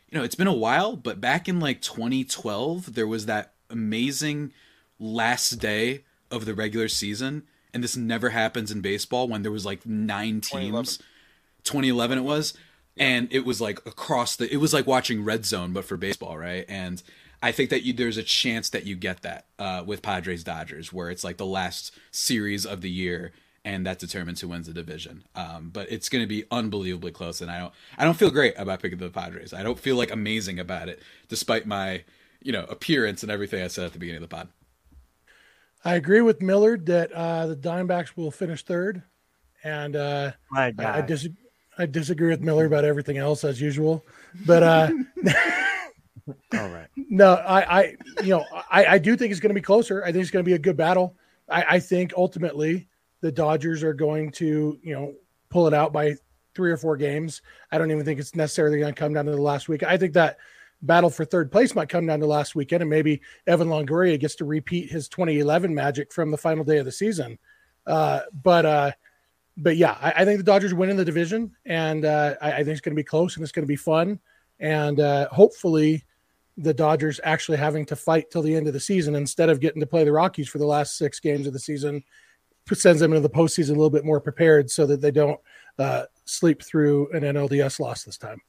you 0.10 0.18
know, 0.18 0.24
it's 0.24 0.36
been 0.36 0.48
a 0.48 0.54
while, 0.54 0.96
but 0.96 1.22
back 1.22 1.48
in 1.48 1.60
like 1.60 1.82
2012, 1.82 2.96
there 2.96 3.08
was 3.08 3.26
that 3.28 3.54
amazing 3.70 4.52
last 5.00 5.52
day 5.52 6.04
of 6.32 6.46
the 6.46 6.54
regular 6.54 6.88
season, 6.88 7.44
and 7.74 7.84
this 7.84 7.96
never 7.96 8.30
happens 8.30 8.72
in 8.72 8.82
baseball 8.82 9.28
when 9.28 9.44
there 9.44 9.52
was 9.52 9.66
like 9.66 9.86
nine 9.86 10.42
teams. 10.42 11.00
2011 11.64 12.18
it 12.18 12.22
was 12.22 12.54
and 12.98 13.28
it 13.32 13.46
was 13.46 13.60
like 13.62 13.86
across 13.86 14.36
the 14.36 14.52
it 14.52 14.58
was 14.58 14.74
like 14.74 14.88
watching 14.88 15.24
red 15.24 15.46
zone 15.46 15.74
but 15.74 15.86
for 15.86 15.98
baseball 15.98 16.38
right 16.38 16.66
and 16.68 17.04
i 17.42 17.52
think 17.52 17.70
that 17.70 17.84
you 17.84 17.94
there's 17.94 18.18
a 18.18 18.24
chance 18.24 18.70
that 18.70 18.86
you 18.86 18.96
get 18.96 19.22
that 19.22 19.46
uh, 19.58 19.84
with 19.86 20.02
padres 20.02 20.44
dodgers 20.44 20.92
where 20.92 21.10
it's 21.10 21.24
like 21.24 21.38
the 21.38 21.46
last 21.46 21.92
series 22.12 22.66
of 22.66 22.82
the 22.82 22.90
year 22.90 23.32
and 23.66 23.86
that 23.86 24.00
determines 24.00 24.40
who 24.40 24.48
wins 24.48 24.68
the 24.68 24.74
division. 24.74 25.24
Um, 25.36 25.70
but 25.72 25.92
it's 25.92 26.08
going 26.08 26.24
to 26.24 26.28
be 26.28 26.46
unbelievably 26.50 27.12
close 27.12 27.42
and 27.42 27.52
i 27.52 27.60
don't 27.60 27.74
i 27.98 28.06
don't 28.06 28.18
feel 28.18 28.32
great 28.32 28.54
about 28.58 28.82
picking 28.82 28.98
the 28.98 29.10
padres. 29.10 29.54
I 29.54 29.64
don't 29.64 29.80
feel 29.80 29.96
like 29.96 30.12
amazing 30.12 30.60
about 30.60 30.90
it 30.90 31.02
despite 31.28 31.66
my 31.66 32.04
you 32.42 32.52
know 32.52 32.64
appearance 32.66 33.22
and 33.22 33.32
everything 33.32 33.62
i 33.62 33.68
said 33.68 33.86
at 33.86 33.94
the 33.94 34.00
beginning 34.00 34.24
of 34.24 34.30
the 34.30 34.36
pod. 34.36 34.50
I 35.84 35.96
agree 35.96 36.22
with 36.22 36.42
Millard 36.42 36.86
that 36.88 37.12
uh, 37.14 37.48
the 37.48 37.56
Diamondbacks 37.56 38.18
will 38.18 38.32
finish 38.32 38.64
third, 38.64 39.02
and 39.64 39.96
uh, 39.96 40.32
My 40.52 40.74
I, 40.78 40.98
I, 40.98 41.02
dis- 41.02 41.30
I 41.78 41.86
disagree 41.86 42.30
with 42.30 42.42
Miller 42.42 42.66
about 42.66 42.84
everything 42.84 43.18
else 43.18 43.46
as 43.46 43.62
usual. 43.62 44.06
But 44.46 44.62
uh, 44.64 44.90
All 46.54 46.70
right. 46.70 46.88
no, 46.96 47.34
I, 47.36 47.80
I, 47.80 47.96
you 48.24 48.30
know, 48.30 48.46
I, 48.70 48.86
I 48.86 48.98
do 48.98 49.16
think 49.16 49.32
it's 49.32 49.40
going 49.40 49.50
to 49.50 49.56
be 49.56 49.62
closer. 49.62 50.04
I 50.04 50.12
think 50.12 50.22
it's 50.22 50.32
going 50.32 50.44
to 50.44 50.50
be 50.50 50.56
a 50.56 50.60
good 50.60 50.78
battle. 50.78 51.16
I, 51.50 51.66
I 51.70 51.80
think 51.80 52.14
ultimately 52.16 52.88
the 53.22 53.32
Dodgers 53.32 53.84
are 53.84 53.94
going 53.94 54.32
to, 54.34 54.80
you 54.82 54.94
know, 54.94 55.14
pull 55.50 55.68
it 55.68 55.74
out 55.74 55.92
by 55.92 56.16
three 56.56 56.72
or 56.72 56.78
four 56.78 56.98
games. 56.98 57.42
I 57.72 57.78
don't 57.78 57.92
even 57.92 58.06
think 58.06 58.20
it's 58.20 58.36
necessarily 58.36 58.80
going 58.80 58.94
to 58.94 59.00
come 59.00 59.14
down 59.14 59.26
to 59.26 59.32
the 59.32 59.42
last 59.42 59.70
week. 59.70 59.84
I 59.84 59.98
think 59.98 60.14
that 60.14 60.38
battle 60.82 61.10
for 61.10 61.26
third 61.26 61.52
place 61.52 61.76
might 61.76 61.90
come 61.90 62.06
down 62.06 62.20
to 62.20 62.26
last 62.26 62.56
weekend, 62.56 62.82
and 62.82 62.90
maybe 62.90 63.22
Evan 63.48 63.68
Longoria 63.68 64.20
gets 64.20 64.36
to 64.36 64.46
repeat 64.46 64.90
his 64.90 65.08
2011 65.10 65.74
magic 65.74 66.14
from 66.14 66.32
the 66.32 66.38
final 66.38 66.64
day 66.64 66.78
of 66.78 66.86
the 66.86 66.92
season. 66.92 67.38
Uh, 67.86 68.22
but 68.44 68.66
uh, 68.66 68.92
but 69.58 69.78
yeah, 69.78 69.98
I, 70.02 70.12
I 70.18 70.26
think 70.26 70.38
the 70.38 70.44
Dodgers 70.44 70.74
win 70.74 70.90
in 70.90 70.98
the 70.98 71.06
division, 71.06 71.56
and 71.66 72.06
uh, 72.06 72.36
I, 72.42 72.52
I 72.52 72.58
think 72.58 72.70
it's 72.70 72.82
going 72.82 72.96
to 72.96 73.00
be 73.00 73.04
close 73.04 73.36
and 73.36 73.44
it's 73.44 73.52
going 73.52 73.64
to 73.64 73.68
be 73.68 73.76
fun, 73.76 74.20
and 74.60 75.00
uh, 75.00 75.28
hopefully 75.30 76.06
the 76.62 76.74
Dodgers 76.74 77.20
actually 77.24 77.58
having 77.58 77.86
to 77.86 77.96
fight 77.96 78.30
till 78.32 78.42
the 78.42 78.56
end 78.56 78.68
of 78.68 78.74
the 78.74 78.80
season 78.80 79.16
instead 79.16 79.50
of 79.50 79.60
getting 79.60 79.80
to 79.80 79.88
play 79.88 80.04
the 80.04 80.12
Rockies 80.12 80.50
for 80.50 80.58
the 80.58 80.66
last 80.66 80.98
six 80.98 81.20
games 81.20 81.48
of 81.48 81.54
the 81.54 81.60
season 81.60 82.04
sends 82.76 83.00
them 83.00 83.14
into 83.14 83.22
the 83.22 83.30
postseason 83.30 83.70
a 83.70 83.74
little 83.74 83.90
bit 83.90 84.06
more 84.06 84.20
prepared 84.20 84.70
so 84.70 84.86
that 84.86 85.02
they 85.02 85.12
don't 85.12 85.40
uh, 85.78 86.04
sleep 86.26 86.62
through 86.62 87.10
an 87.12 87.22
NLDS 87.22 87.80
loss 87.80 88.04
this 88.04 88.18
time. 88.18 88.42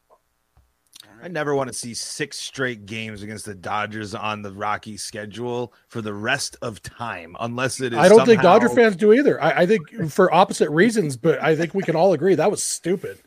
I 1.22 1.28
never 1.28 1.54
want 1.54 1.68
to 1.68 1.74
see 1.74 1.92
six 1.92 2.38
straight 2.38 2.86
games 2.86 3.22
against 3.22 3.44
the 3.44 3.54
Dodgers 3.54 4.14
on 4.14 4.40
the 4.40 4.52
Rocky 4.52 4.96
schedule 4.96 5.74
for 5.88 6.00
the 6.00 6.14
rest 6.14 6.56
of 6.62 6.82
time, 6.82 7.36
unless 7.40 7.80
it 7.80 7.92
is. 7.92 7.98
I 7.98 8.08
don't 8.08 8.24
think 8.24 8.40
Dodger 8.40 8.70
fans 8.70 8.96
do 8.96 9.12
either. 9.12 9.42
I, 9.42 9.62
I 9.62 9.66
think 9.66 10.10
for 10.10 10.32
opposite 10.32 10.70
reasons, 10.70 11.18
but 11.18 11.42
I 11.42 11.54
think 11.56 11.74
we 11.74 11.82
can 11.82 11.94
all 11.94 12.14
agree 12.14 12.34
that 12.34 12.50
was 12.50 12.62
stupid. 12.62 13.20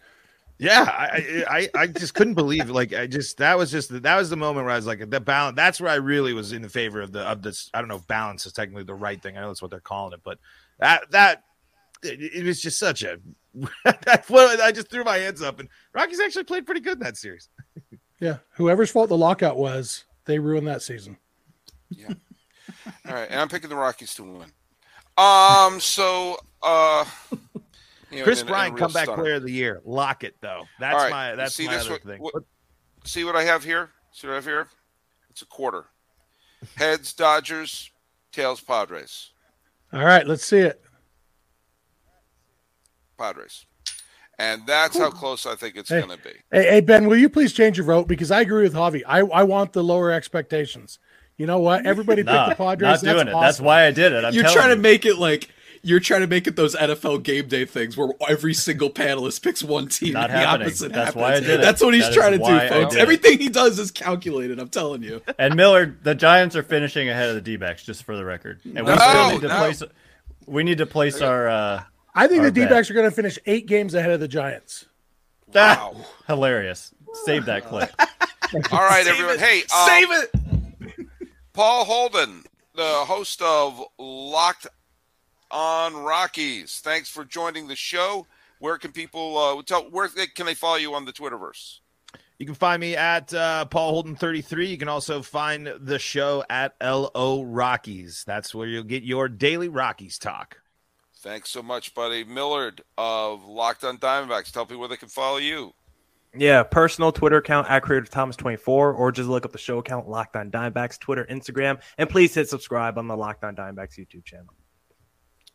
Yeah, 0.60 0.86
I, 0.88 1.44
I 1.50 1.82
I 1.82 1.88
just 1.88 2.14
couldn't 2.14 2.36
believe 2.36 2.70
like 2.70 2.94
I 2.94 3.08
just 3.08 3.38
that 3.38 3.58
was 3.58 3.72
just 3.72 4.02
that 4.04 4.16
was 4.16 4.30
the 4.30 4.38
moment 4.38 4.66
where 4.66 4.74
I 4.74 4.78
was 4.78 4.86
like 4.86 5.10
the 5.10 5.20
balance. 5.20 5.56
That's 5.56 5.82
where 5.82 5.92
I 5.92 5.96
really 5.96 6.34
was 6.34 6.54
in 6.54 6.62
the 6.62 6.70
favor 6.70 7.02
of 7.02 7.12
the 7.12 7.22
of 7.22 7.42
this. 7.42 7.70
I 7.74 7.80
don't 7.80 7.88
know 7.88 7.96
if 7.96 8.08
balance 8.08 8.46
is 8.46 8.54
technically 8.54 8.84
the 8.84 8.94
right 8.94 9.22
thing. 9.22 9.38
I 9.38 9.42
know 9.42 9.48
that's 9.48 9.62
what 9.62 9.72
they're 9.72 9.80
calling 9.80 10.14
it, 10.14 10.22
but 10.24 10.38
that 10.80 11.10
that 11.12 11.44
it, 12.04 12.22
it 12.22 12.46
was 12.46 12.62
just 12.62 12.78
such 12.78 13.04
a. 13.04 13.20
that's 13.84 14.32
I 14.32 14.72
just 14.72 14.90
threw 14.90 15.04
my 15.04 15.18
hands 15.18 15.42
up, 15.42 15.60
and 15.60 15.70
Rockies 15.94 16.20
actually 16.20 16.46
played 16.46 16.66
pretty 16.66 16.82
good 16.82 16.94
in 16.94 17.04
that 17.04 17.18
series. 17.18 17.50
Yeah, 18.20 18.38
whoever's 18.56 18.90
fault 18.90 19.10
the 19.10 19.18
lockout 19.18 19.58
was, 19.58 20.06
they 20.26 20.40
ruined 20.40 20.68
that 20.68 20.82
season. 20.82 21.18
Yeah. 21.90 22.14
All 23.06 23.14
right, 23.14 23.30
and 23.30 23.40
I'm 23.40 23.50
picking 23.50 23.70
the 23.70 23.76
Rockies 23.76 24.16
to 24.16 24.24
win. 24.24 24.52
Um, 25.18 25.80
so 25.80 26.38
uh, 26.62 27.06
you 28.14 28.20
know, 28.20 28.24
Kris 28.26 28.42
in 28.42 28.48
a- 28.48 28.50
in 28.50 28.54
Bryant, 28.54 28.78
comeback 28.78 29.04
stunner. 29.06 29.22
player 29.22 29.34
of 29.36 29.44
the 29.44 29.52
year. 29.52 29.82
Lock 29.86 30.24
it 30.24 30.36
though. 30.42 30.64
That's 30.80 30.96
All 30.96 31.02
right, 31.02 31.10
my 31.12 31.36
that's 31.36 31.56
see 31.56 31.66
my 31.68 31.74
this 31.74 31.82
other 31.86 31.92
one- 31.92 32.00
thing. 32.02 32.22
what- 32.22 32.44
See 33.06 33.24
what 33.26 33.36
I 33.36 33.44
have 33.44 33.64
here? 33.66 33.90
See 34.14 34.28
what 34.28 34.34
I 34.34 34.36
have 34.38 34.46
here? 34.46 34.68
It's 35.30 35.42
a 35.42 35.46
quarter. 35.46 35.86
Heads 36.76 37.12
Dodgers, 37.14 37.92
tails 38.32 38.62
Padres. 38.62 39.32
All 39.92 40.04
right, 40.06 40.26
let's 40.26 40.46
see 40.46 40.60
it. 40.60 40.82
Padres. 43.18 43.66
And 44.40 44.66
that's 44.66 44.98
how 44.98 45.12
close 45.12 45.46
I 45.46 45.56
think 45.56 45.76
it's 45.76 45.90
Hey. 45.90 46.02
going 46.02 46.18
to 46.18 46.24
be. 46.24 46.32
Hey, 46.52 46.64
hey, 46.72 46.82
Ben, 46.82 47.08
will 47.08 47.18
you 47.18 47.30
please 47.30 47.54
change 47.54 47.78
your 47.78 47.86
vote? 47.86 48.08
Because 48.08 48.32
I 48.32 48.42
agree 48.42 48.64
with 48.64 48.74
Javi. 48.74 49.04
I, 49.08 49.20
I 49.20 49.44
want 49.44 49.74
the 49.74 49.84
lower 49.84 50.12
expectations. 50.12 50.98
You 51.38 51.46
know 51.46 51.60
what? 51.60 51.86
Everybody 51.86 52.24
picked 52.24 52.34
Nah, 52.34 52.50
the 52.50 52.56
Padres. 52.56 53.04
not 53.04 53.14
doing 53.14 53.26
That's 53.28 53.38
it. 53.38 53.42
That's 53.42 53.60
why 53.62 53.86
I 53.86 53.92
did 53.92 54.12
it. 54.12 54.26
I'm 54.26 54.34
you're 54.34 54.44
telling 54.44 54.58
trying 54.58 54.70
to 54.76 54.82
make 54.82 55.06
it 55.06 55.18
like 55.18 55.50
you're 55.84 56.00
trying 56.00 56.22
to 56.22 56.28
make 56.28 56.48
it 56.48 56.56
those 56.56 56.76
NFL 56.76 57.24
game 57.24 57.48
day 57.50 57.66
things 57.66 57.98
where 57.98 58.10
every 58.30 58.54
single 58.54 58.90
panelist 58.90 59.42
picks 59.44 59.62
one 59.62 59.90
team 59.90 60.14
Not 60.14 60.30
and 60.30 60.40
the 60.40 60.46
happening. 60.46 60.68
opposite 60.68 60.94
That's 60.94 61.08
happens. 61.08 61.22
why 61.22 61.34
I 61.34 61.40
did 61.42 61.50
it. 61.50 61.62
That's 61.62 61.82
what 61.82 61.94
he's 61.94 62.04
That 62.04 62.10
is 62.12 62.16
trying 62.16 62.32
to 62.32 62.38
do, 62.38 62.70
folks. 62.70 62.96
Everything 62.96 63.38
he 63.40 63.50
does 63.50 63.78
is 63.80 63.92
calculated. 63.92 64.60
I'm 64.60 64.70
telling 64.70 65.04
you. 65.04 65.22
And 65.38 65.56
Miller, 65.56 65.96
the 66.04 66.16
Giants 66.16 66.56
are 66.56 66.64
finishing 66.64 67.10
ahead 67.10 67.30
of 67.30 67.36
the 67.36 67.42
D-backs, 67.42 67.84
just 67.84 68.04
for 68.04 68.16
the 68.16 68.24
record. 68.26 68.62
And 68.64 68.76
we 68.76 68.82
No, 68.94 68.98
still 68.98 69.30
need 69.32 69.42
to 69.42 69.48
no. 69.50 69.58
place. 69.58 69.84
We 70.46 70.64
need 70.64 70.78
to 70.80 70.86
place 70.86 71.22
our 71.22 71.48
uh, 71.50 71.84
I 72.16 72.28
think 72.28 72.40
Our 72.42 72.46
the 72.46 72.52
D 72.52 72.62
bet. 72.62 72.70
backs 72.70 72.90
are 72.90 72.94
going 72.94 73.10
to 73.10 73.16
finish 73.16 73.38
eight 73.46 73.66
games 73.66 73.94
ahead 73.94 74.12
of 74.12 74.20
the 74.20 74.28
Giants. 74.28 74.86
Wow. 75.54 75.96
hilarious. 76.28 76.94
Save 77.26 77.46
that 77.46 77.66
clip. 77.66 77.92
All 78.72 78.80
right, 78.80 79.06
everyone. 79.06 79.38
Hey, 79.40 79.62
um, 79.64 79.88
Save 79.88 80.08
it. 80.12 81.08
Paul 81.54 81.86
Holden, 81.86 82.44
the 82.76 82.84
host 83.06 83.42
of 83.42 83.82
Locked 84.00 84.68
on 85.54 85.96
Rockies. 85.96 86.82
Thanks 86.84 87.10
for 87.10 87.24
joining 87.24 87.68
the 87.68 87.76
show. 87.76 88.28
Where 88.60 88.78
can 88.78 88.92
people 88.92 89.38
uh, 89.38 89.62
tell? 89.62 89.84
Where 89.84 90.10
can 90.10 90.46
they 90.46 90.56
follow 90.56 90.78
you 90.78 90.96
on 90.96 91.06
the 91.06 91.14
Twitterverse? 91.14 91.80
You 92.40 92.46
can 92.46 92.56
find 92.56 92.82
me 92.82 92.96
at 92.96 93.34
uh, 93.34 93.66
Paul 93.66 93.92
Holden 93.92 94.16
33. 94.16 94.68
You 94.68 94.78
can 94.78 94.90
also 94.90 95.22
find 95.22 95.72
the 95.80 96.00
show 96.00 96.44
at 96.50 96.76
LO 96.82 97.44
Rockies. 97.44 98.24
That's 98.26 98.54
where 98.54 98.68
you'll 98.68 98.84
get 98.84 99.04
your 99.04 99.30
daily 99.30 99.70
Rockies 99.70 100.18
talk. 100.18 100.58
Thanks 101.18 101.52
so 101.52 101.64
much, 101.64 101.94
buddy. 101.94 102.26
Millard 102.26 102.82
of 102.98 103.46
Locked 103.46 103.86
on 103.86 103.98
Diamondbacks. 103.98 104.52
Tell 104.52 104.66
people 104.66 104.82
where 104.82 104.90
they 104.90 104.98
can 104.98 105.08
follow 105.08 105.38
you. 105.38 105.74
Yeah, 106.36 106.64
personal 106.64 107.12
Twitter 107.12 107.38
account 107.38 107.70
at 107.70 107.84
Creator 107.84 108.08
Thomas 108.08 108.36
24 108.36 108.94
or 108.94 109.12
just 109.12 109.30
look 109.30 109.46
up 109.46 109.52
the 109.52 109.60
show 109.60 109.78
account 109.78 110.10
Locked 110.10 110.36
On 110.36 110.50
Diamondbacks, 110.50 111.00
Twitter, 111.00 111.26
Instagram, 111.30 111.80
and 111.98 112.10
please 112.10 112.34
hit 112.34 112.50
subscribe 112.50 112.98
on 112.98 113.08
the 113.08 113.16
Locked 113.16 113.44
On 113.44 113.56
Diamondbacks 113.56 114.00
YouTube 114.00 114.26
channel. 114.26 114.48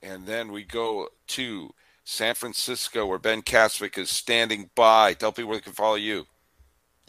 And 0.02 0.26
then 0.26 0.52
we 0.52 0.64
go 0.64 1.08
to 1.28 1.70
San 2.04 2.34
Francisco, 2.34 3.04
where 3.06 3.18
Ben 3.18 3.42
Kasvik 3.42 3.98
is 3.98 4.10
standing 4.10 4.70
by. 4.74 5.14
Tell 5.14 5.32
people 5.32 5.50
where 5.50 5.58
they 5.58 5.62
can 5.62 5.72
follow 5.72 5.96
you. 5.96 6.26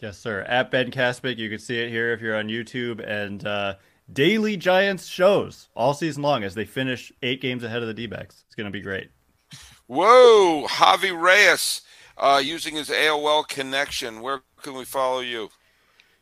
Yes, 0.00 0.18
sir. 0.18 0.42
At 0.42 0.70
Ben 0.70 0.90
Caspic, 0.90 1.38
you 1.38 1.48
can 1.48 1.58
see 1.58 1.78
it 1.78 1.90
here 1.90 2.12
if 2.12 2.20
you're 2.20 2.36
on 2.36 2.48
YouTube, 2.48 3.06
and 3.06 3.46
uh, 3.46 3.74
daily 4.12 4.56
Giants 4.56 5.06
shows 5.06 5.68
all 5.76 5.94
season 5.94 6.22
long 6.22 6.42
as 6.42 6.54
they 6.54 6.64
finish 6.64 7.12
eight 7.22 7.40
games 7.40 7.64
ahead 7.64 7.82
of 7.82 7.88
the 7.88 7.94
D-backs. 7.94 8.44
It's 8.46 8.54
going 8.54 8.66
to 8.66 8.70
be 8.70 8.80
great. 8.80 9.10
Whoa, 9.86 10.66
Javi 10.68 11.18
Reyes, 11.18 11.82
uh, 12.16 12.40
using 12.42 12.76
his 12.76 12.88
AOL 12.88 13.46
connection. 13.48 14.20
Where 14.20 14.42
can 14.62 14.74
we 14.74 14.84
follow 14.84 15.20
you? 15.20 15.50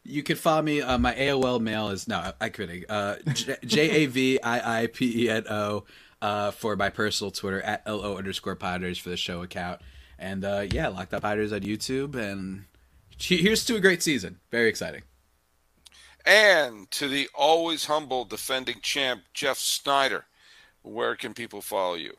You 0.05 0.23
can 0.23 0.37
follow 0.37 0.63
me. 0.63 0.81
Uh, 0.81 0.99
my 0.99 1.15
AOL 1.15 1.61
mail 1.61 1.89
is 1.91 2.09
no, 2.09 2.33
I 2.41 2.49
kidding. 2.49 2.85
Uh, 2.89 3.17
J 3.65 3.91
A 3.91 4.07
V 4.07 4.41
I 4.41 4.83
I 4.83 4.87
P 4.87 5.25
E 5.25 5.29
N 5.29 5.45
O 5.51 5.85
uh, 6.21 6.51
for 6.51 6.77
my 6.77 6.91
personal 6.91 7.31
Twitter 7.31 7.61
at 7.63 7.87
lo 7.87 8.17
underscore 8.17 8.57
Padres 8.57 8.99
for 8.99 9.11
the 9.11 9.17
show 9.17 9.43
account. 9.43 9.81
And 10.19 10.45
uh, 10.45 10.67
yeah, 10.71 10.89
locked 10.89 11.15
up 11.15 11.23
Padres 11.23 11.53
on 11.53 11.61
YouTube. 11.61 12.15
And 12.15 12.65
here's 13.19 13.65
to 13.67 13.77
a 13.77 13.81
great 13.81 14.03
season. 14.03 14.41
Very 14.51 14.69
exciting. 14.69 15.03
And 16.27 16.91
to 16.91 17.09
the 17.09 17.29
always 17.35 17.87
humble 17.87 18.25
defending 18.25 18.81
champ, 18.83 19.23
Jeff 19.33 19.59
Snyder. 19.59 20.27
Where 20.83 21.17
can 21.17 21.35
people 21.35 21.61
follow 21.61 21.95
you? 21.95 22.15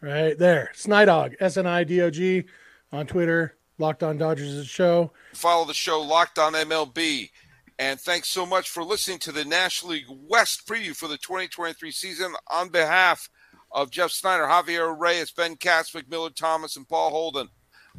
Right 0.00 0.38
there. 0.38 0.70
Snidog, 0.74 1.34
S 1.40 1.56
N 1.56 1.66
I 1.66 1.84
D 1.84 2.00
O 2.02 2.10
G 2.10 2.44
on 2.92 3.06
Twitter. 3.06 3.56
Locked 3.78 4.02
on 4.02 4.18
Dodgers 4.18 4.66
show. 4.66 5.12
Follow 5.34 5.64
the 5.64 5.74
show 5.74 6.00
Locked 6.00 6.38
on 6.38 6.54
MLB. 6.54 7.30
And 7.78 8.00
thanks 8.00 8.28
so 8.28 8.44
much 8.44 8.70
for 8.70 8.82
listening 8.82 9.20
to 9.20 9.32
the 9.32 9.44
National 9.44 9.92
League 9.92 10.06
West 10.08 10.66
preview 10.66 10.96
for 10.96 11.06
the 11.06 11.18
2023 11.18 11.92
season. 11.92 12.34
On 12.50 12.68
behalf 12.68 13.30
of 13.70 13.92
Jeff 13.92 14.10
Snyder, 14.10 14.44
Javier 14.44 14.98
Reyes, 14.98 15.30
Ben 15.30 15.54
Caspick, 15.54 16.10
Miller 16.10 16.30
Thomas, 16.30 16.76
and 16.76 16.88
Paul 16.88 17.10
Holden, 17.10 17.48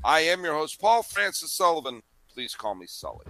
I 0.03 0.21
am 0.21 0.43
your 0.43 0.55
host, 0.55 0.81
Paul 0.81 1.03
Francis 1.03 1.53
Sullivan. 1.53 2.01
Please 2.33 2.55
call 2.55 2.75
me 2.75 2.87
Sully. 2.87 3.25